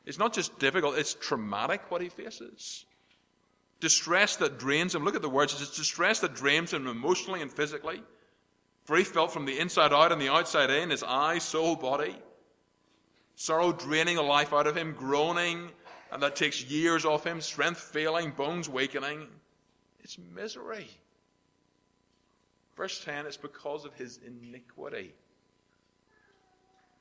It's 0.05 0.19
not 0.19 0.35
just 0.35 0.59
difficult, 0.59 0.99
it's 0.99 1.15
traumatic 1.15 1.89
what 1.89 2.03
he 2.03 2.09
faces. 2.09 2.85
Distress 3.79 4.35
that 4.39 4.59
drains 4.59 4.93
him. 4.93 5.05
Look 5.05 5.15
at 5.15 5.23
the 5.23 5.29
words. 5.29 5.53
It's 5.53 5.77
distress 5.77 6.19
that 6.19 6.35
drains 6.35 6.73
him 6.73 6.89
emotionally 6.89 7.43
and 7.43 7.53
physically. 7.53 8.03
For 8.87 8.97
he 8.97 9.05
felt 9.05 9.33
from 9.33 9.45
the 9.45 9.57
inside 9.57 9.93
out 9.93 10.11
and 10.11 10.21
the 10.21 10.33
outside 10.33 10.69
in, 10.69 10.91
his 10.91 11.05
eyes, 11.05 11.45
soul, 11.45 11.77
body. 11.77 12.17
Sorrow 13.37 13.71
draining 13.71 14.17
the 14.17 14.23
life 14.23 14.53
out 14.53 14.67
of 14.67 14.77
him, 14.77 14.95
groaning, 14.99 15.71
and 16.11 16.21
that 16.25 16.35
takes 16.35 16.65
years 16.65 17.05
off 17.05 17.25
him, 17.25 17.41
strength 17.41 17.79
failing, 17.79 18.33
bones 18.33 18.69
weakening. 18.69 19.29
It's 20.01 20.19
misery. 20.19 20.89
Verse 22.81 23.05
10 23.05 23.27
it's 23.27 23.37
because 23.37 23.85
of 23.85 23.93
his 23.93 24.19
iniquity. 24.27 25.13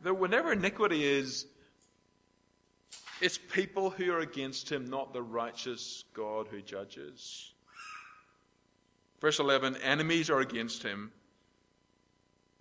Though 0.01 0.13
whenever 0.13 0.51
iniquity 0.51 1.05
is, 1.05 1.45
it's 3.21 3.37
people 3.37 3.89
who 3.89 4.11
are 4.11 4.19
against 4.19 4.69
him, 4.69 4.89
not 4.89 5.13
the 5.13 5.21
righteous 5.21 6.03
God 6.13 6.47
who 6.51 6.61
judges. 6.61 7.53
Verse 9.21 9.39
11 9.39 9.77
enemies 9.77 10.29
are 10.29 10.41
against 10.41 10.83
him, 10.83 11.13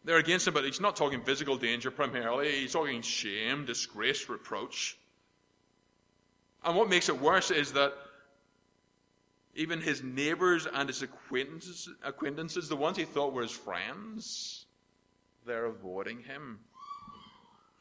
They're 0.04 0.18
against 0.18 0.46
him, 0.46 0.54
but 0.54 0.62
he's 0.62 0.80
not 0.80 0.94
talking 0.94 1.20
physical 1.22 1.56
danger 1.56 1.90
primarily. 1.90 2.52
He's 2.52 2.72
talking 2.72 3.02
shame, 3.02 3.64
disgrace, 3.64 4.28
reproach. 4.28 4.96
And 6.64 6.76
what 6.76 6.88
makes 6.88 7.08
it 7.08 7.20
worse 7.20 7.50
is 7.50 7.72
that 7.72 7.94
even 9.58 9.80
his 9.80 10.04
neighbors 10.04 10.68
and 10.72 10.88
his 10.88 11.02
acquaintances, 11.02 11.88
acquaintances, 12.04 12.68
the 12.68 12.76
ones 12.76 12.96
he 12.96 13.04
thought 13.04 13.32
were 13.32 13.42
his 13.42 13.50
friends, 13.50 14.66
they're 15.44 15.66
avoiding 15.66 16.20
him. 16.20 16.60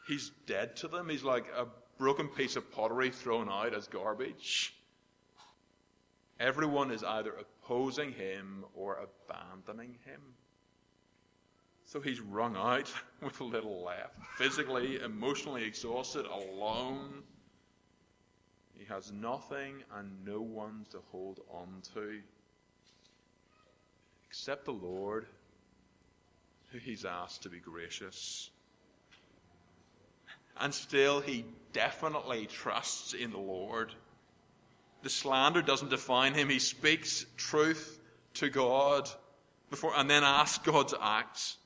He's 0.07 0.31
dead 0.47 0.75
to 0.77 0.87
them. 0.87 1.07
He's 1.07 1.23
like 1.23 1.45
a 1.55 1.67
broken 1.99 2.29
piece 2.29 2.55
of 2.55 2.71
pottery 2.71 3.11
thrown 3.11 3.47
out 3.47 3.75
as 3.75 3.87
garbage. 3.87 4.73
Everyone 6.39 6.89
is 6.89 7.03
either 7.03 7.33
opposing 7.33 8.11
him 8.11 8.65
or 8.73 8.97
abandoning 9.29 9.97
him. 10.03 10.21
So 11.85 12.01
he's 12.01 12.19
wrung 12.19 12.55
out 12.55 12.91
with 13.21 13.39
a 13.39 13.43
little 13.43 13.83
left, 13.83 14.15
physically, 14.35 14.99
emotionally 14.99 15.63
exhausted, 15.63 16.25
alone. 16.25 17.21
He 18.77 18.85
has 18.85 19.11
nothing 19.11 19.83
and 19.95 20.11
no 20.25 20.41
one 20.41 20.85
to 20.91 20.99
hold 21.11 21.39
on 21.51 21.81
to 21.93 22.21
except 24.29 24.65
the 24.65 24.71
Lord, 24.71 25.25
who 26.71 26.77
he's 26.77 27.05
asked 27.05 27.43
to 27.43 27.49
be 27.49 27.59
gracious. 27.59 28.51
And 30.59 30.73
still, 30.73 31.21
he 31.21 31.45
definitely 31.73 32.45
trusts 32.45 33.13
in 33.13 33.31
the 33.31 33.37
Lord. 33.37 33.93
The 35.03 35.09
slander 35.09 35.61
doesn't 35.61 35.89
define 35.89 36.33
him. 36.33 36.49
He 36.49 36.59
speaks 36.59 37.25
truth 37.37 37.99
to 38.35 38.49
God 38.49 39.09
before, 39.69 39.93
and 39.95 40.09
then 40.09 40.23
asks 40.23 40.63
God 40.65 40.89
to 40.89 40.97
act. 41.01 41.57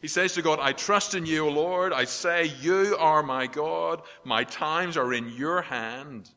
He 0.00 0.08
says 0.08 0.34
to 0.34 0.42
God, 0.42 0.58
I 0.60 0.72
trust 0.72 1.14
in 1.14 1.24
you, 1.24 1.46
O 1.46 1.50
Lord. 1.50 1.92
I 1.92 2.04
say, 2.04 2.52
You 2.60 2.96
are 2.98 3.22
my 3.22 3.46
God. 3.46 4.02
My 4.22 4.44
times 4.44 4.96
are 4.96 5.14
in 5.14 5.30
your 5.30 5.62
hand. 5.62 6.30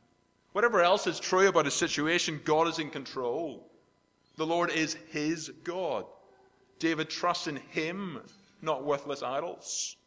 Whatever 0.58 0.82
else 0.82 1.06
is 1.06 1.20
true 1.20 1.48
about 1.48 1.66
his 1.66 1.76
situation, 1.76 2.42
God 2.44 2.68
is 2.68 2.80
in 2.80 2.90
control. 2.90 3.70
The 4.38 4.46
Lord 4.48 4.72
is 4.72 4.98
his 5.12 5.52
God. 5.64 6.06
David 6.80 7.12
trusts 7.12 7.46
in 7.46 7.58
him, 7.58 8.22
not 8.64 8.84
worthless 8.84 9.22
idols. 9.22 9.98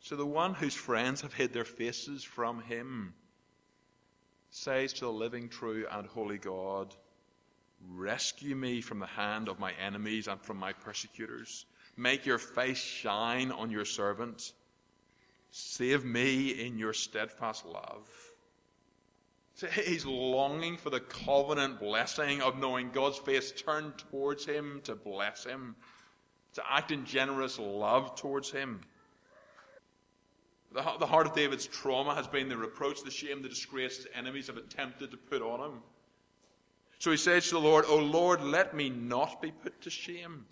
So 0.00 0.16
the 0.16 0.26
one 0.26 0.54
whose 0.54 0.74
friends 0.74 1.20
have 1.20 1.34
hid 1.34 1.52
their 1.52 1.64
faces 1.64 2.24
from 2.24 2.60
him 2.62 3.14
says 4.50 4.92
to 4.94 5.04
the 5.04 5.12
living, 5.12 5.48
true, 5.48 5.86
and 5.92 6.08
holy 6.08 6.38
God, 6.38 6.96
Rescue 7.88 8.56
me 8.56 8.80
from 8.80 8.98
the 8.98 9.06
hand 9.06 9.48
of 9.48 9.60
my 9.60 9.70
enemies 9.74 10.26
and 10.26 10.40
from 10.40 10.56
my 10.56 10.72
persecutors. 10.72 11.64
Make 11.96 12.26
your 12.26 12.38
face 12.38 12.78
shine 12.78 13.52
on 13.52 13.70
your 13.70 13.84
servant. 13.84 14.52
Save 15.52 16.04
me 16.04 16.48
in 16.48 16.76
your 16.76 16.92
steadfast 16.92 17.64
love. 17.64 18.27
He's 19.66 20.06
longing 20.06 20.76
for 20.76 20.90
the 20.90 21.00
covenant 21.00 21.80
blessing 21.80 22.40
of 22.42 22.58
knowing 22.58 22.90
God's 22.90 23.18
face 23.18 23.50
turned 23.50 23.98
towards 23.98 24.46
him 24.46 24.80
to 24.84 24.94
bless 24.94 25.44
him, 25.44 25.74
to 26.54 26.62
act 26.70 26.90
in 26.92 27.04
generous 27.04 27.58
love 27.58 28.14
towards 28.14 28.50
him. 28.50 28.80
The, 30.72 30.84
the 31.00 31.06
heart 31.06 31.26
of 31.26 31.34
David's 31.34 31.66
trauma 31.66 32.14
has 32.14 32.28
been 32.28 32.48
the 32.48 32.56
reproach, 32.56 33.02
the 33.02 33.10
shame, 33.10 33.42
the 33.42 33.48
disgrace 33.48 33.96
his 33.96 34.06
enemies 34.14 34.46
have 34.48 34.58
attempted 34.58 35.10
to 35.10 35.16
put 35.16 35.42
on 35.42 35.60
him. 35.60 35.82
So 36.98 37.10
he 37.10 37.16
says 37.16 37.48
to 37.48 37.54
the 37.54 37.60
Lord, 37.60 37.84
O 37.88 37.96
Lord, 37.96 38.42
let 38.42 38.74
me 38.74 38.90
not 38.90 39.40
be 39.40 39.50
put 39.50 39.80
to 39.82 39.90
shame. 39.90 40.46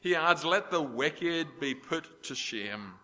He 0.00 0.14
adds, 0.14 0.44
Let 0.44 0.70
the 0.70 0.82
wicked 0.82 1.60
be 1.60 1.74
put 1.74 2.22
to 2.24 2.34
shame. 2.34 2.94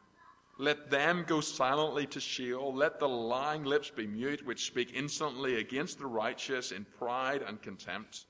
Let 0.60 0.90
them 0.90 1.24
go 1.26 1.40
silently 1.40 2.06
to 2.08 2.20
Sheol. 2.20 2.74
Let 2.74 3.00
the 3.00 3.08
lying 3.08 3.64
lips 3.64 3.88
be 3.88 4.06
mute, 4.06 4.44
which 4.44 4.66
speak 4.66 4.92
insolently 4.94 5.56
against 5.56 5.98
the 5.98 6.04
righteous 6.04 6.70
in 6.70 6.84
pride 6.98 7.40
and 7.40 7.62
contempt. 7.62 8.26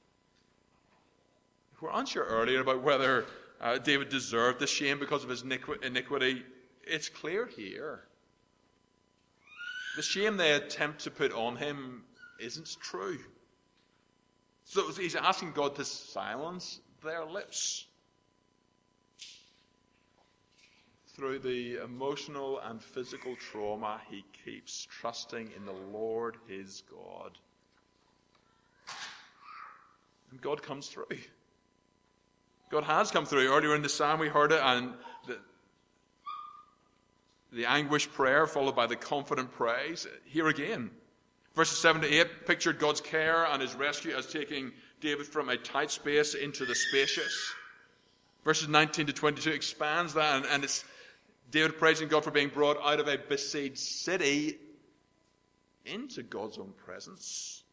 We 1.81 1.89
were 1.89 1.93
unsure 1.93 2.23
earlier 2.23 2.61
about 2.61 2.85
whether 2.85 3.27
uh, 3.61 3.79
David 3.79 4.11
deserved 4.11 4.61
the 4.61 4.69
shame 4.69 5.01
because 5.01 5.25
of 5.25 5.31
his 5.31 5.43
iniquity 5.43 6.45
it's 6.85 7.09
clear 7.09 7.47
here. 7.47 8.05
The 9.97 10.03
shame 10.03 10.37
they 10.37 10.53
attempt 10.53 11.01
to 11.01 11.11
put 11.11 11.33
on 11.33 11.57
him 11.57 12.05
isn't 12.39 12.77
true. 12.81 13.19
So 14.65 14.89
he's 14.93 15.17
asking 15.17 15.53
God 15.53 15.75
to 15.77 15.85
silence 15.85 16.79
their 17.03 17.25
lips. 17.25 17.87
Through 21.21 21.41
the 21.41 21.85
emotional 21.85 22.61
and 22.61 22.83
physical 22.83 23.37
trauma, 23.37 24.01
he 24.11 24.25
keeps 24.43 24.89
trusting 24.91 25.51
in 25.55 25.67
the 25.67 25.75
Lord 25.93 26.37
his 26.49 26.83
God. 26.91 27.33
And 30.31 30.41
God 30.41 30.63
comes 30.63 30.87
through. 30.87 31.05
God 32.71 32.85
has 32.85 33.11
come 33.11 33.27
through. 33.27 33.53
Earlier 33.53 33.75
in 33.75 33.83
the 33.83 33.91
psalm, 33.91 34.19
we 34.19 34.29
heard 34.29 34.51
it, 34.51 34.63
and 34.63 34.95
the, 35.27 35.37
the 37.53 37.67
anguished 37.67 38.15
prayer 38.15 38.47
followed 38.47 38.75
by 38.75 38.87
the 38.87 38.97
confident 38.97 39.53
praise. 39.53 40.07
Here 40.25 40.49
again, 40.49 40.91
verses 41.55 41.77
7 41.77 42.01
to 42.01 42.09
8 42.09 42.47
pictured 42.47 42.79
God's 42.79 43.03
care 43.03 43.45
and 43.45 43.61
his 43.61 43.75
rescue 43.75 44.17
as 44.17 44.27
taking 44.27 44.73
David 45.03 45.27
from 45.27 45.51
a 45.51 45.59
tight 45.59 45.91
space 45.91 46.33
into 46.33 46.65
the 46.65 46.75
spacious. 46.75 47.53
Verses 48.43 48.69
19 48.69 49.09
to 49.09 49.13
22 49.13 49.51
expands 49.51 50.15
that, 50.15 50.37
and, 50.37 50.47
and 50.47 50.65
it's 50.65 50.83
David 51.51 51.79
praising 51.79 52.09
God 52.09 52.25
for 52.25 52.31
being 52.31 52.49
brought 52.49 52.79
out 52.83 53.01
of 53.01 53.09
a 53.09 53.19
besieged 53.19 53.79
city 53.79 54.59
into 55.85 56.23
God's 56.23 56.59
own 56.59 56.73
presence. 56.85 57.65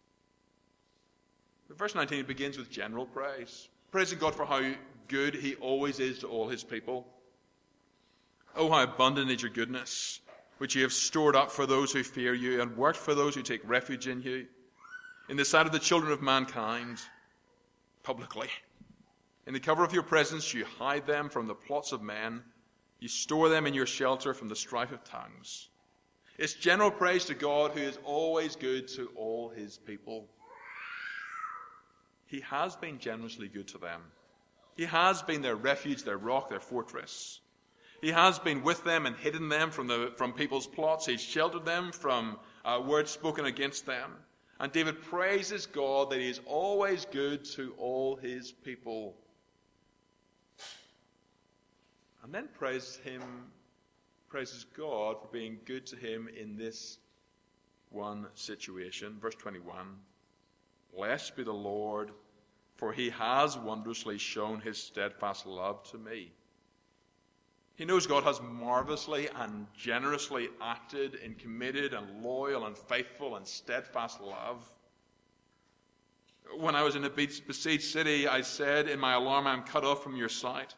Verse 1.70 1.96
19 1.96 2.26
begins 2.26 2.58
with 2.58 2.72
general 2.72 3.06
praise, 3.06 3.68
praising 3.92 4.20
God 4.20 4.34
for 4.34 4.46
how 4.46 4.72
good 5.08 5.36
he 5.36 5.56
always 5.56 6.00
is 6.00 6.20
to 6.20 6.28
all 6.28 6.48
his 6.48 6.64
people. 6.64 7.06
Oh, 8.56 8.70
how 8.70 8.84
abundant 8.84 9.30
is 9.30 9.42
your 9.42 9.52
goodness, 9.52 10.22
which 10.58 10.76
you 10.76 10.82
have 10.84 10.94
stored 10.94 11.36
up 11.36 11.52
for 11.52 11.66
those 11.66 11.92
who 11.92 12.04
fear 12.04 12.34
you 12.34 12.62
and 12.62 12.76
worked 12.78 12.98
for 12.98 13.14
those 13.14 13.36
who 13.36 13.44
take 13.44 13.68
refuge 13.68 14.08
in 14.08 14.22
you. 14.22 14.48
In 15.30 15.38
the 15.38 15.46
sight 15.46 15.66
of 15.66 15.74
the 15.74 15.80
children 15.80 16.12
of 16.12 16.22
mankind, 16.22 17.00
publicly. 18.02 18.48
In 19.46 19.54
the 19.54 19.60
cover 19.60 19.84
of 19.84 19.94
your 19.94 20.04
presence, 20.04 20.54
you 20.54 20.66
hide 20.80 21.06
them 21.06 21.30
from 21.30 21.48
the 21.48 21.54
plots 21.54 21.92
of 21.92 22.02
men. 22.02 22.44
You 23.00 23.08
store 23.08 23.50
them 23.50 23.68
in 23.68 23.74
your 23.74 23.86
shelter 23.86 24.34
from 24.34 24.50
the 24.50 24.56
strife 24.56 24.92
of 24.92 25.04
tongues. 25.04 25.70
It's 26.38 26.54
general 26.54 26.92
praise 26.92 27.26
to 27.26 27.34
God 27.34 27.72
who 27.72 27.82
is 27.82 27.98
always 28.04 28.56
good 28.56 28.88
to 28.90 29.10
all 29.16 29.50
his 29.50 29.78
people. 29.78 30.28
He 32.26 32.42
has 32.42 32.76
been 32.76 33.00
generously 33.00 33.48
good 33.48 33.68
to 33.70 33.78
them. 33.78 34.02
He 34.76 34.86
has 34.86 35.22
been 35.24 35.42
their 35.42 35.56
refuge, 35.56 36.04
their 36.04 36.18
rock, 36.18 36.50
their 36.50 36.60
fortress. 36.60 37.40
He 38.02 38.12
has 38.12 38.38
been 38.38 38.62
with 38.62 38.84
them 38.84 39.08
and 39.08 39.16
hidden 39.16 39.50
them 39.50 39.72
from, 39.72 39.88
the, 39.88 40.14
from 40.18 40.34
people's 40.34 40.68
plots. 40.68 41.08
He's 41.08 41.22
sheltered 41.22 41.66
them 41.66 41.92
from 41.92 42.38
uh, 42.64 42.82
words 42.86 43.10
spoken 43.10 43.46
against 43.46 43.88
them. 43.88 44.12
And 44.60 44.72
David 44.72 45.02
praises 45.02 45.66
God 45.66 46.12
that 46.12 46.20
he 46.20 46.30
is 46.30 46.42
always 46.46 47.06
good 47.06 47.44
to 47.56 47.74
all 47.78 48.16
his 48.16 48.52
people. 48.52 49.16
And 52.28 52.36
then 52.36 52.50
praises 52.54 52.98
him, 52.98 53.22
praises 54.28 54.66
God 54.76 55.22
for 55.22 55.30
being 55.32 55.60
good 55.64 55.86
to 55.86 55.96
him 55.96 56.28
in 56.38 56.58
this 56.58 56.98
one 57.90 58.28
situation. 58.34 59.16
Verse 59.22 59.36
21 59.36 59.96
Blessed 60.94 61.38
be 61.38 61.44
the 61.44 61.54
Lord, 61.54 62.12
for 62.76 62.92
he 62.92 63.10
has 63.12 63.58
wondrously 63.58 64.18
shown 64.18 64.60
his 64.60 64.78
steadfast 64.78 65.46
love 65.46 65.90
to 65.92 65.98
me. 65.98 66.34
He 67.76 67.86
knows 67.86 68.06
God 68.06 68.26
has 68.26 68.42
marvelously 68.42 69.30
and 69.34 69.66
generously 69.74 70.50
acted 70.60 71.16
in 71.16 71.36
committed 71.36 71.94
and 71.94 72.22
loyal 72.22 72.66
and 72.66 72.78
faithful 72.78 73.38
and 73.38 73.48
steadfast 73.48 74.20
love. 74.20 74.68
When 76.58 76.76
I 76.76 76.84
was 76.84 76.98
in 76.98 77.06
a 77.06 77.10
besieged 77.10 77.86
city, 77.86 78.28
I 78.28 78.42
said 78.42 78.90
in 78.90 79.00
my 79.00 79.14
alarm, 79.14 79.48
I'm 79.48 79.64
cut 79.64 79.86
off 79.86 80.04
from 80.04 80.18
your 80.18 80.28
sight. 80.28 80.76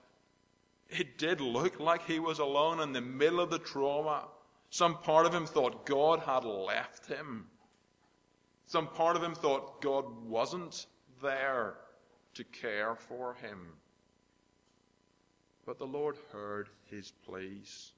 It 0.90 1.18
did 1.18 1.40
look 1.40 1.80
like 1.80 2.06
he 2.06 2.20
was 2.20 2.40
alone 2.40 2.80
in 2.80 2.94
the 2.94 3.02
middle 3.02 3.40
of 3.40 3.52
the 3.52 3.60
trauma. 3.60 4.28
Some 4.72 4.98
part 4.98 5.26
of 5.26 5.34
him 5.34 5.46
thought 5.46 5.86
God 5.86 6.20
had 6.20 6.44
left 6.46 7.08
him. 7.08 7.48
Some 8.66 8.88
part 8.88 9.16
of 9.16 9.24
him 9.24 9.36
thought 9.36 9.82
God 9.82 10.06
wasn't 10.26 10.88
there 11.22 11.76
to 12.36 12.44
care 12.44 12.96
for 12.96 13.36
him. 13.36 13.74
But 15.66 15.78
the 15.78 15.88
Lord 15.88 16.18
heard 16.32 16.70
his 16.86 17.12
pleas. 17.26 17.92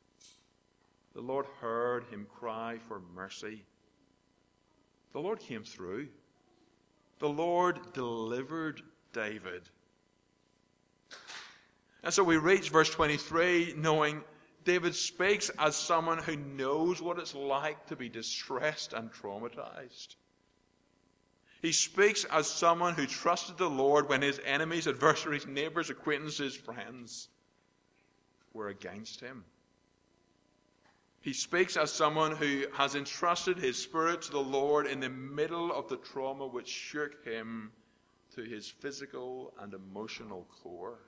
The 1.14 1.22
Lord 1.22 1.46
heard 1.60 2.06
him 2.06 2.28
cry 2.34 2.78
for 2.88 3.02
mercy. 3.14 3.64
The 5.14 5.20
Lord 5.20 5.40
came 5.40 5.64
through. 5.64 6.08
The 7.20 7.30
Lord 7.30 7.94
delivered 7.94 8.82
David. 9.14 9.64
And 12.04 12.14
so 12.14 12.24
we 12.24 12.38
reach 12.38 12.70
verse 12.70 12.90
23 12.90 13.76
knowing 13.78 14.24
David 14.64 14.96
speaks 14.96 15.50
as 15.58 15.76
someone 15.76 16.20
who 16.20 16.36
knows 16.36 17.02
what 17.02 17.20
it's 17.20 17.36
like 17.36 17.88
to 17.88 17.96
be 17.96 18.10
distressed 18.10 18.94
and 18.94 19.12
traumatized. 19.12 20.16
He 21.62 21.72
speaks 21.72 22.24
as 22.26 22.48
someone 22.48 22.96
who 22.96 23.06
trusted 23.06 23.58
the 23.58 23.70
Lord 23.70 24.10
when 24.10 24.22
his 24.22 24.40
enemies, 24.46 24.88
adversaries, 24.88 25.46
neighbors, 25.46 25.92
acquaintances, 25.92 26.56
friends 26.56 27.30
were 28.54 28.70
against 28.70 29.20
him. 29.20 29.46
He 31.22 31.34
speaks 31.34 31.78
as 31.78 31.92
someone 31.92 32.36
who 32.36 32.66
has 32.74 32.96
entrusted 32.96 33.60
his 33.60 33.78
spirit 33.78 34.24
to 34.24 34.32
the 34.32 34.40
Lord 34.40 34.88
in 34.88 35.00
the 35.00 35.10
middle 35.10 35.72
of 35.72 35.88
the 35.88 35.98
trauma 35.98 36.48
which 36.48 36.68
shook 36.68 37.24
him 37.24 37.72
to 38.36 38.42
his 38.42 38.68
physical 38.68 39.54
and 39.60 39.76
emotional 39.76 40.48
core. 40.64 41.00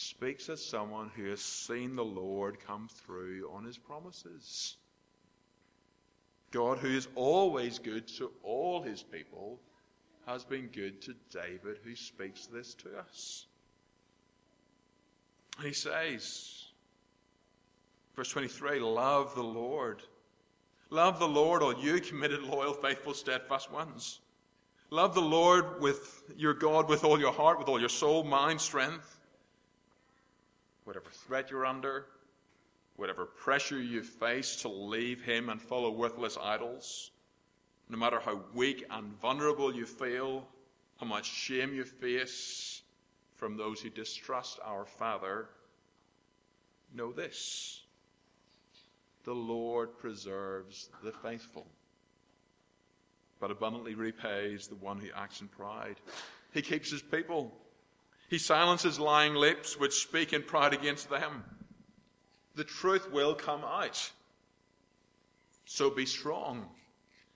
Speaks 0.00 0.48
as 0.48 0.64
someone 0.64 1.10
who 1.16 1.24
has 1.24 1.40
seen 1.40 1.96
the 1.96 2.04
Lord 2.04 2.58
come 2.64 2.88
through 2.88 3.50
on 3.52 3.64
his 3.64 3.76
promises. 3.76 4.76
God, 6.52 6.78
who 6.78 6.86
is 6.86 7.08
always 7.16 7.80
good 7.80 8.06
to 8.18 8.30
all 8.44 8.80
his 8.80 9.02
people, 9.02 9.58
has 10.24 10.44
been 10.44 10.68
good 10.68 11.02
to 11.02 11.16
David, 11.32 11.78
who 11.82 11.96
speaks 11.96 12.46
this 12.46 12.74
to 12.74 12.96
us. 12.96 13.46
He 15.64 15.72
says, 15.72 16.66
verse 18.14 18.28
23, 18.28 18.78
love 18.78 19.34
the 19.34 19.42
Lord. 19.42 20.04
Love 20.90 21.18
the 21.18 21.26
Lord, 21.26 21.60
all 21.60 21.74
you 21.76 22.00
committed, 22.00 22.44
loyal, 22.44 22.72
faithful, 22.72 23.14
steadfast 23.14 23.72
ones. 23.72 24.20
Love 24.90 25.16
the 25.16 25.20
Lord 25.20 25.80
with 25.80 26.22
your 26.36 26.54
God 26.54 26.88
with 26.88 27.02
all 27.02 27.18
your 27.18 27.32
heart, 27.32 27.58
with 27.58 27.66
all 27.66 27.80
your 27.80 27.88
soul, 27.88 28.22
mind, 28.22 28.60
strength. 28.60 29.17
Whatever 30.88 31.10
threat 31.10 31.50
you're 31.50 31.66
under, 31.66 32.06
whatever 32.96 33.26
pressure 33.26 33.78
you 33.78 34.02
face 34.02 34.56
to 34.62 34.70
leave 34.70 35.20
Him 35.20 35.50
and 35.50 35.60
follow 35.60 35.90
worthless 35.90 36.38
idols, 36.42 37.10
no 37.90 37.98
matter 37.98 38.18
how 38.18 38.40
weak 38.54 38.86
and 38.90 39.12
vulnerable 39.20 39.74
you 39.74 39.84
feel, 39.84 40.48
how 40.98 41.04
much 41.04 41.26
shame 41.26 41.74
you 41.74 41.84
face 41.84 42.80
from 43.34 43.54
those 43.54 43.82
who 43.82 43.90
distrust 43.90 44.60
our 44.64 44.86
Father, 44.86 45.50
know 46.94 47.12
this 47.12 47.82
the 49.24 49.34
Lord 49.34 49.98
preserves 49.98 50.88
the 51.04 51.12
faithful, 51.12 51.66
but 53.38 53.50
abundantly 53.50 53.94
repays 53.94 54.68
the 54.68 54.76
one 54.76 54.98
who 54.98 55.08
acts 55.14 55.42
in 55.42 55.48
pride. 55.48 55.96
He 56.54 56.62
keeps 56.62 56.90
his 56.90 57.02
people. 57.02 57.52
He 58.28 58.38
silences 58.38 59.00
lying 59.00 59.34
lips 59.34 59.78
which 59.78 60.02
speak 60.02 60.32
in 60.32 60.42
pride 60.42 60.74
against 60.74 61.08
them. 61.08 61.44
The 62.54 62.64
truth 62.64 63.10
will 63.10 63.34
come 63.34 63.64
out. 63.64 64.10
So 65.64 65.90
be 65.90 66.04
strong. 66.06 66.66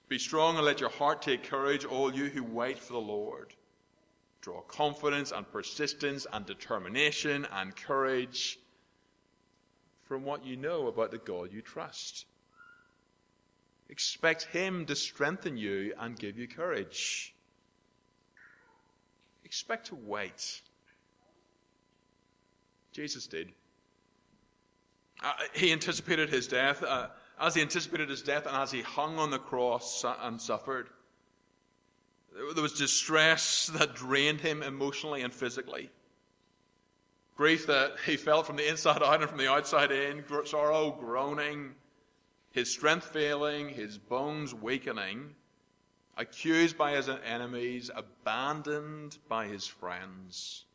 Be 0.08 0.18
strong 0.18 0.56
and 0.56 0.66
let 0.66 0.80
your 0.80 0.90
heart 0.90 1.22
take 1.22 1.44
courage, 1.44 1.86
all 1.86 2.14
you 2.14 2.26
who 2.26 2.42
wait 2.42 2.78
for 2.78 2.92
the 2.92 2.98
Lord. 2.98 3.54
Draw 4.42 4.60
confidence 4.62 5.32
and 5.32 5.50
persistence 5.50 6.26
and 6.30 6.44
determination 6.44 7.46
and 7.52 7.74
courage 7.74 8.58
from 10.00 10.24
what 10.24 10.44
you 10.44 10.56
know 10.56 10.88
about 10.88 11.10
the 11.10 11.18
God 11.18 11.52
you 11.52 11.62
trust. 11.62 12.26
Expect 13.88 14.44
Him 14.44 14.84
to 14.86 14.96
strengthen 14.96 15.56
you 15.56 15.94
and 15.98 16.18
give 16.18 16.36
you 16.36 16.48
courage. 16.48 17.34
Expect 19.44 19.86
to 19.86 19.94
wait. 19.94 20.60
Jesus 22.92 23.26
did. 23.26 23.52
Uh, 25.22 25.32
he 25.54 25.72
anticipated 25.72 26.28
his 26.28 26.46
death. 26.46 26.82
Uh, 26.82 27.08
as 27.40 27.54
he 27.54 27.62
anticipated 27.62 28.08
his 28.08 28.22
death 28.22 28.46
and 28.46 28.56
as 28.56 28.70
he 28.70 28.82
hung 28.82 29.18
on 29.18 29.30
the 29.30 29.38
cross 29.38 30.04
and 30.22 30.40
suffered, 30.40 30.88
there 32.34 32.62
was 32.62 32.72
distress 32.72 33.70
that 33.74 33.94
drained 33.94 34.40
him 34.40 34.62
emotionally 34.62 35.22
and 35.22 35.32
physically. 35.32 35.90
Grief 37.36 37.66
that 37.66 37.94
he 38.06 38.16
felt 38.16 38.46
from 38.46 38.56
the 38.56 38.68
inside 38.68 39.02
out 39.02 39.20
and 39.20 39.28
from 39.28 39.38
the 39.38 39.50
outside 39.50 39.90
in, 39.90 40.24
sorrow, 40.44 40.90
groaning, 40.92 41.74
his 42.52 42.70
strength 42.70 43.06
failing, 43.06 43.70
his 43.70 43.98
bones 43.98 44.54
weakening, 44.54 45.34
accused 46.16 46.76
by 46.76 46.92
his 46.92 47.08
enemies, 47.08 47.90
abandoned 47.94 49.18
by 49.28 49.46
his 49.46 49.66
friends. 49.66 50.66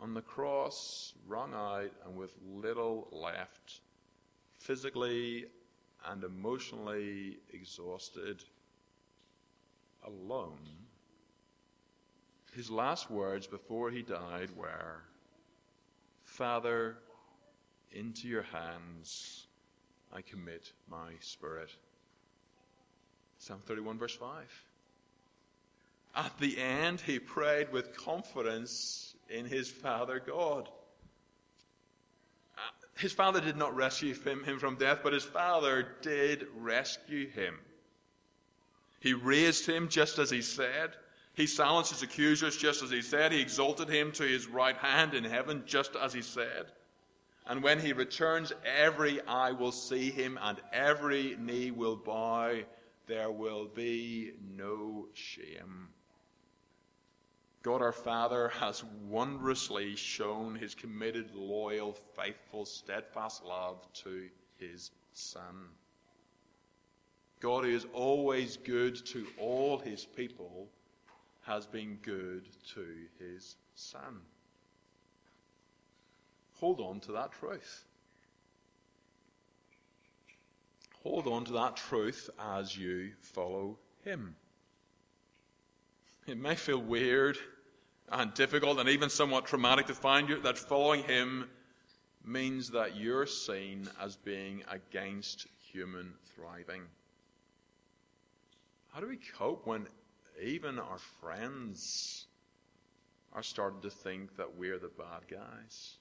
On 0.00 0.14
the 0.14 0.22
cross, 0.22 1.12
wrung 1.28 1.52
out 1.52 1.90
and 2.06 2.16
with 2.16 2.34
little 2.46 3.08
left, 3.12 3.80
physically 4.56 5.44
and 6.06 6.24
emotionally 6.24 7.38
exhausted 7.52 8.42
alone, 10.06 10.58
his 12.54 12.70
last 12.70 13.10
words 13.10 13.46
before 13.46 13.90
he 13.90 14.02
died 14.02 14.50
were, 14.56 15.02
Father, 16.24 16.96
into 17.92 18.26
your 18.26 18.42
hands 18.42 19.46
I 20.12 20.22
commit 20.22 20.72
my 20.90 21.12
spirit. 21.20 21.70
Psalm 23.38 23.60
31, 23.64 23.98
verse 23.98 24.14
5. 24.14 24.64
At 26.16 26.36
the 26.40 26.58
end, 26.58 27.00
he 27.00 27.18
prayed 27.18 27.70
with 27.70 27.96
confidence 27.96 29.09
in 29.30 29.46
his 29.46 29.70
Father 29.70 30.20
God. 30.20 30.68
Uh, 32.56 32.60
his 32.98 33.12
father 33.12 33.40
did 33.40 33.56
not 33.56 33.74
rescue 33.74 34.14
him 34.14 34.58
from 34.58 34.76
death, 34.76 35.00
but 35.02 35.12
his 35.12 35.24
father 35.24 35.88
did 36.02 36.46
rescue 36.56 37.28
him. 37.30 37.58
He 39.00 39.14
raised 39.14 39.66
him 39.66 39.88
just 39.88 40.18
as 40.18 40.30
he 40.30 40.42
said. 40.42 40.90
He 41.34 41.46
silenced 41.46 41.92
his 41.92 42.02
accusers 42.02 42.56
just 42.56 42.82
as 42.82 42.90
he 42.90 43.00
said. 43.00 43.32
He 43.32 43.40
exalted 43.40 43.88
him 43.88 44.12
to 44.12 44.24
his 44.24 44.46
right 44.46 44.76
hand 44.76 45.14
in 45.14 45.24
heaven 45.24 45.62
just 45.64 45.96
as 45.96 46.12
he 46.12 46.20
said. 46.20 46.66
And 47.46 47.62
when 47.62 47.80
he 47.80 47.92
returns, 47.92 48.52
every 48.64 49.20
eye 49.22 49.52
will 49.52 49.72
see 49.72 50.10
him 50.10 50.38
and 50.42 50.60
every 50.72 51.36
knee 51.40 51.70
will 51.70 51.96
bow. 51.96 52.60
There 53.06 53.30
will 53.30 53.66
be 53.66 54.32
no 54.56 55.08
shame. 55.14 55.88
God 57.62 57.82
our 57.82 57.92
Father 57.92 58.48
has 58.48 58.82
wondrously 59.08 59.94
shown 59.94 60.54
his 60.54 60.74
committed, 60.74 61.34
loyal, 61.34 61.92
faithful, 61.92 62.64
steadfast 62.64 63.44
love 63.44 63.86
to 64.04 64.28
his 64.58 64.90
Son. 65.12 65.68
God, 67.40 67.64
who 67.64 67.70
is 67.70 67.86
always 67.92 68.56
good 68.56 69.04
to 69.06 69.26
all 69.38 69.78
his 69.78 70.06
people, 70.06 70.68
has 71.42 71.66
been 71.66 71.98
good 72.02 72.48
to 72.74 72.86
his 73.18 73.56
Son. 73.74 74.20
Hold 76.60 76.80
on 76.80 77.00
to 77.00 77.12
that 77.12 77.32
truth. 77.32 77.84
Hold 81.02 81.26
on 81.26 81.44
to 81.46 81.52
that 81.52 81.76
truth 81.76 82.28
as 82.38 82.76
you 82.76 83.10
follow 83.20 83.78
him. 84.04 84.36
It 86.30 86.38
may 86.38 86.54
feel 86.54 86.78
weird 86.78 87.38
and 88.08 88.32
difficult 88.34 88.78
and 88.78 88.88
even 88.88 89.10
somewhat 89.10 89.46
traumatic 89.46 89.88
to 89.88 89.94
find 89.94 90.28
you 90.28 90.40
that 90.42 90.56
following 90.56 91.02
him 91.02 91.50
means 92.24 92.70
that 92.70 92.96
you're 92.96 93.26
seen 93.26 93.88
as 94.00 94.14
being 94.14 94.62
against 94.70 95.48
human 95.72 96.12
thriving. 96.32 96.82
How 98.92 99.00
do 99.00 99.08
we 99.08 99.16
cope 99.16 99.66
when 99.66 99.88
even 100.40 100.78
our 100.78 100.98
friends 101.20 102.28
are 103.32 103.42
starting 103.42 103.80
to 103.80 103.90
think 103.90 104.36
that 104.36 104.56
we're 104.56 104.78
the 104.78 104.86
bad 104.86 105.26
guys? 105.28 105.96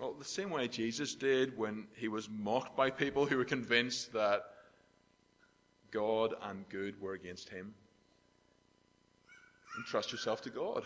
Well, 0.00 0.14
the 0.14 0.24
same 0.24 0.50
way 0.50 0.66
Jesus 0.66 1.14
did 1.14 1.56
when 1.56 1.86
he 1.94 2.08
was 2.08 2.28
mocked 2.28 2.76
by 2.76 2.90
people 2.90 3.24
who 3.24 3.36
were 3.36 3.44
convinced 3.44 4.12
that 4.14 4.46
God 5.92 6.34
and 6.42 6.68
good 6.68 7.00
were 7.00 7.12
against 7.12 7.50
him. 7.50 7.72
Entrust 9.76 10.12
yourself 10.12 10.42
to 10.42 10.50
God. 10.50 10.84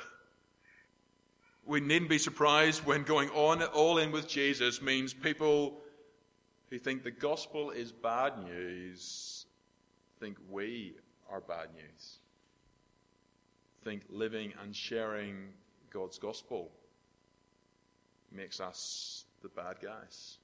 We 1.65 1.81
needn't 1.81 2.11
be 2.11 2.19
surprised 2.19 2.85
when 2.85 3.05
going 3.05 3.31
on 3.31 3.63
all 3.63 3.99
in 3.99 4.11
with 4.11 4.29
Jesus 4.29 4.83
means 4.83 5.15
people 5.15 5.79
who 6.71 6.79
think 6.79 7.03
the 7.03 7.11
gospel 7.11 7.71
is 7.71 7.93
bad 7.93 8.43
news 8.45 9.41
think 10.21 10.37
we 10.51 10.95
are 11.31 11.41
bad 11.41 11.69
news. 11.75 12.19
Think 13.83 14.03
living 14.11 14.53
and 14.63 14.77
sharing 14.77 15.49
God's 15.91 16.19
gospel 16.19 16.71
makes 18.31 18.61
us 18.61 19.25
the 19.43 19.49
bad 19.49 19.77
guys. 19.83 20.37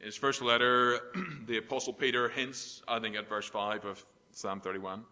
In 0.00 0.06
his 0.06 0.16
first 0.16 0.42
letter, 0.42 0.98
the 1.46 1.58
Apostle 1.58 1.92
Peter 1.92 2.28
hints, 2.28 2.82
I 2.88 2.98
think, 2.98 3.16
at 3.16 3.28
verse 3.28 3.48
5 3.48 3.84
of 3.84 4.02
Psalm 4.32 4.60
31. 4.60 5.04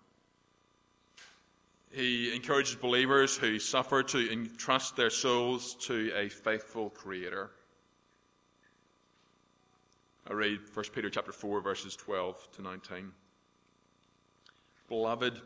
He 1.92 2.34
encourages 2.34 2.74
believers 2.74 3.36
who 3.36 3.58
suffer 3.58 4.02
to 4.02 4.32
entrust 4.32 4.96
their 4.96 5.10
souls 5.10 5.74
to 5.74 6.10
a 6.16 6.28
faithful 6.28 6.90
Creator. 6.90 7.50
I 10.28 10.32
read 10.32 10.60
1 10.72 10.84
Peter 10.94 11.10
chapter 11.10 11.32
4, 11.32 11.60
verses 11.60 11.94
12 11.96 12.48
to 12.52 12.62
19. 12.62 13.12
Beloved, 14.88 15.40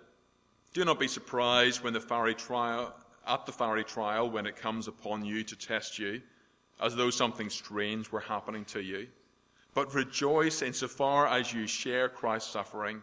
do 0.72 0.84
not 0.84 1.00
be 1.00 1.08
surprised 1.08 1.82
when 1.82 1.92
the 1.92 2.00
fiery 2.00 2.34
trial, 2.34 2.94
at 3.26 3.46
the 3.46 3.52
fiery 3.52 3.84
trial 3.84 4.30
when 4.30 4.46
it 4.46 4.54
comes 4.56 4.86
upon 4.86 5.24
you 5.24 5.42
to 5.42 5.56
test 5.56 5.98
you, 5.98 6.20
as 6.80 6.94
though 6.94 7.10
something 7.10 7.50
strange 7.50 8.12
were 8.12 8.20
happening 8.20 8.64
to 8.66 8.80
you. 8.80 9.08
But 9.74 9.94
rejoice 9.94 10.62
insofar 10.62 11.26
as 11.26 11.52
you 11.52 11.66
share 11.66 12.08
Christ's 12.08 12.52
suffering, 12.52 13.02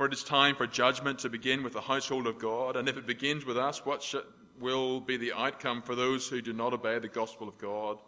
For 0.00 0.06
it 0.06 0.14
is 0.14 0.24
time 0.24 0.56
for 0.56 0.66
judgment 0.66 1.18
to 1.18 1.28
begin 1.28 1.62
with 1.62 1.74
the 1.74 1.82
household 1.82 2.26
of 2.26 2.38
God, 2.38 2.74
and 2.74 2.88
if 2.88 2.96
it 2.96 3.06
begins 3.06 3.44
with 3.44 3.58
us, 3.58 3.84
what 3.84 4.02
sh- 4.02 4.14
will 4.58 4.98
be 4.98 5.18
the 5.18 5.34
outcome 5.34 5.82
for 5.82 5.94
those 5.94 6.26
who 6.26 6.40
do 6.40 6.54
not 6.54 6.72
obey 6.72 6.98
the 6.98 7.06
gospel 7.06 7.46
of 7.46 7.58
God? 7.58 7.98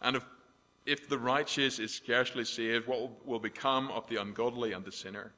And 0.00 0.14
if, 0.14 0.24
if 0.86 1.08
the 1.08 1.18
righteous 1.18 1.80
is 1.80 1.92
scarcely 1.92 2.44
saved, 2.44 2.86
what 2.86 3.00
will, 3.00 3.16
will 3.24 3.38
become 3.40 3.90
of 3.90 4.06
the 4.06 4.20
ungodly 4.20 4.72
and 4.72 4.84
the 4.84 4.92
sinner? 4.92 5.32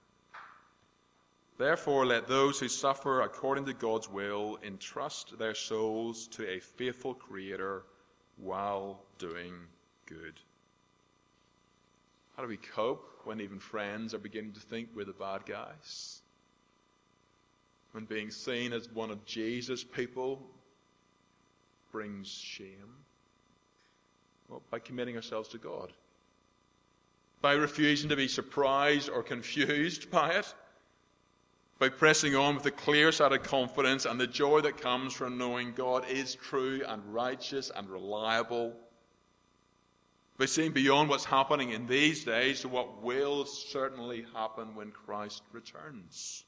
Therefore, 1.56 2.04
let 2.04 2.28
those 2.28 2.60
who 2.60 2.68
suffer 2.68 3.22
according 3.22 3.64
to 3.64 3.72
God's 3.72 4.10
will 4.10 4.58
entrust 4.62 5.38
their 5.38 5.54
souls 5.54 6.26
to 6.26 6.46
a 6.46 6.60
faithful 6.60 7.14
Creator 7.14 7.84
while 8.36 9.00
doing 9.16 9.54
good. 10.04 10.34
How 12.36 12.42
do 12.42 12.50
we 12.50 12.58
cope 12.58 13.11
when 13.26 13.40
even 13.40 13.58
friends 13.58 14.14
are 14.14 14.18
beginning 14.18 14.52
to 14.52 14.60
think 14.60 14.88
we're 14.94 15.04
the 15.04 15.12
bad 15.12 15.44
guys? 15.46 16.22
When 17.92 18.04
being 18.04 18.30
seen 18.30 18.72
as 18.72 18.88
one 18.90 19.10
of 19.10 19.24
Jesus' 19.24 19.84
people 19.84 20.42
brings 21.90 22.28
shame? 22.28 22.96
Well, 24.48 24.62
by 24.70 24.78
committing 24.78 25.16
ourselves 25.16 25.48
to 25.50 25.58
God. 25.58 25.92
By 27.40 27.52
refusing 27.52 28.08
to 28.08 28.16
be 28.16 28.28
surprised 28.28 29.10
or 29.10 29.22
confused 29.22 30.10
by 30.10 30.30
it 30.30 30.54
by 31.82 31.88
pressing 31.88 32.36
on 32.36 32.54
with 32.54 32.64
a 32.66 32.70
clear 32.70 33.10
sighted 33.10 33.42
confidence 33.42 34.04
and 34.04 34.20
the 34.20 34.26
joy 34.28 34.60
that 34.60 34.80
comes 34.80 35.12
from 35.12 35.36
knowing 35.36 35.72
God 35.72 36.08
is 36.08 36.36
true 36.36 36.80
and 36.86 37.02
righteous 37.12 37.72
and 37.74 37.90
reliable. 37.90 38.72
By 40.42 40.46
seeing 40.46 40.72
beyond 40.72 41.08
what's 41.08 41.24
happening 41.24 41.70
in 41.70 41.86
these 41.86 42.24
days 42.24 42.62
to 42.62 42.68
what 42.68 43.00
will 43.00 43.44
certainly 43.44 44.26
happen 44.34 44.74
when 44.74 44.90
Christ 44.90 45.44
returns. 45.52 46.42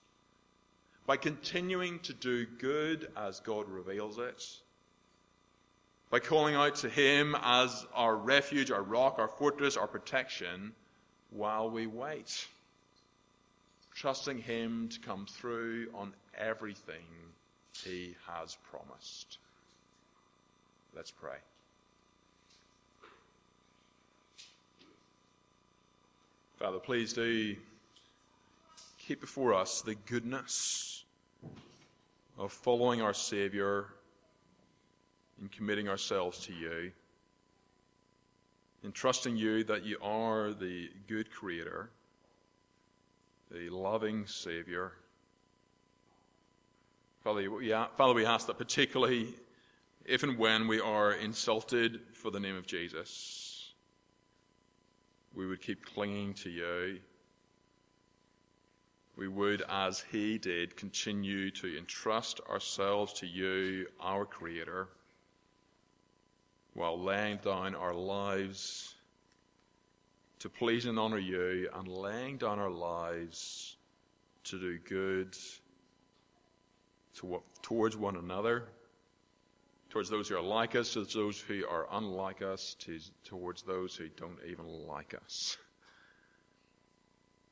By 1.07 1.17
continuing 1.17 2.01
to 2.01 2.13
do 2.13 2.45
good 2.45 3.13
as 3.17 3.39
God 3.39 3.69
reveals 3.69 4.19
it. 4.19 4.45
By 6.11 6.19
calling 6.19 6.57
out 6.57 6.75
to 6.79 6.89
Him 6.89 7.37
as 7.41 7.87
our 7.95 8.17
refuge, 8.17 8.73
our 8.73 8.83
rock, 8.83 9.21
our 9.21 9.29
fortress, 9.29 9.77
our 9.77 9.87
protection 9.87 10.73
while 11.31 11.71
we 11.71 11.87
wait 11.87 12.49
trusting 13.95 14.39
Him 14.39 14.89
to 14.89 14.99
come 14.99 15.25
through 15.25 15.87
on 15.95 16.15
everything 16.37 17.07
He 17.85 18.17
has 18.27 18.59
promised. 18.69 19.39
Let's 20.97 21.13
pray. 21.13 21.37
Father, 26.65 26.79
please 26.79 27.13
do 27.13 27.55
keep 28.97 29.21
before 29.21 29.53
us 29.53 29.83
the 29.83 29.97
goodness 30.07 31.05
of 32.39 32.53
following 32.53 33.03
our 33.03 33.13
Saviour 33.13 33.93
and 35.39 35.53
committing 35.53 35.91
ourselves 35.91 36.39
to 36.47 36.55
you, 36.55 36.91
in 38.83 38.93
trusting 38.93 39.37
you 39.37 39.63
that 39.65 39.85
you 39.85 39.99
are 40.01 40.55
the 40.55 40.89
good 41.07 41.31
Creator 41.31 41.91
the 43.51 43.69
loving 43.69 44.27
Savior. 44.27 44.93
Father 47.23 47.47
uh, 47.75 47.89
Father, 47.95 48.15
we 48.15 48.25
ask 48.25 48.47
that 48.47 48.57
particularly 48.57 49.35
if 50.07 50.23
and 50.23 50.39
when 50.39 50.67
we 50.67 50.81
are 50.81 51.13
insulted 51.13 52.01
for 52.15 52.31
the 52.31 52.41
name 52.41 52.57
of 52.57 52.67
Jesus, 52.67 53.44
we 55.35 55.47
would 55.47 55.61
keep 55.61 55.85
clinging 55.85 56.35
to 56.35 56.51
you. 56.51 56.99
We 59.17 59.29
would, 59.29 59.63
as 59.69 60.05
he 60.11 60.39
did, 60.39 60.77
continue 60.77 61.51
to 61.53 61.79
entrust 61.79 62.41
ourselves 62.49 63.13
to 63.15 63.27
you, 63.27 63.87
our 64.01 64.25
Creator, 64.25 64.89
while 66.75 67.01
laying 67.01 67.39
down 67.39 67.75
our 67.75 67.95
lives 67.95 68.95
to 70.41 70.49
please 70.49 70.87
and 70.87 70.99
honor 70.99 71.19
you 71.19 71.71
and 71.75 71.89
laying 71.89 72.37
down 72.37 72.59
our 72.59 72.71
lives 72.71 73.77
to 74.45 74.59
do 74.59 74.79
good 74.79 75.37
to, 77.17 77.41
towards 77.63 77.97
one 77.97 78.17
another, 78.17 78.69
towards 79.95 80.11
those 80.11 80.29
who 80.29 80.37
are 80.37 80.43
like 80.43 80.75
us, 80.75 80.93
towards 80.93 81.15
those 81.15 81.39
who 81.39 81.65
are 81.71 81.87
unlike 81.93 82.43
us, 82.43 82.75
to, 82.81 82.99
towards 83.25 83.63
those 83.63 83.95
who 83.95 84.09
don't 84.09 84.41
even 84.45 84.67
like 84.67 85.15
us. 85.15 85.57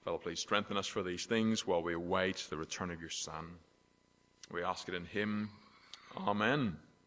Father, 0.04 0.18
please 0.18 0.40
strengthen 0.40 0.76
us 0.76 0.88
for 0.88 1.04
these 1.04 1.24
things 1.24 1.68
while 1.68 1.84
we 1.84 1.94
await 1.94 2.44
the 2.50 2.56
return 2.56 2.90
of 2.90 3.00
your 3.00 3.10
Son. 3.10 3.46
We 4.50 4.64
ask 4.64 4.88
it 4.88 4.94
in 4.96 5.04
Him. 5.04 5.50
Amen. 6.16 6.78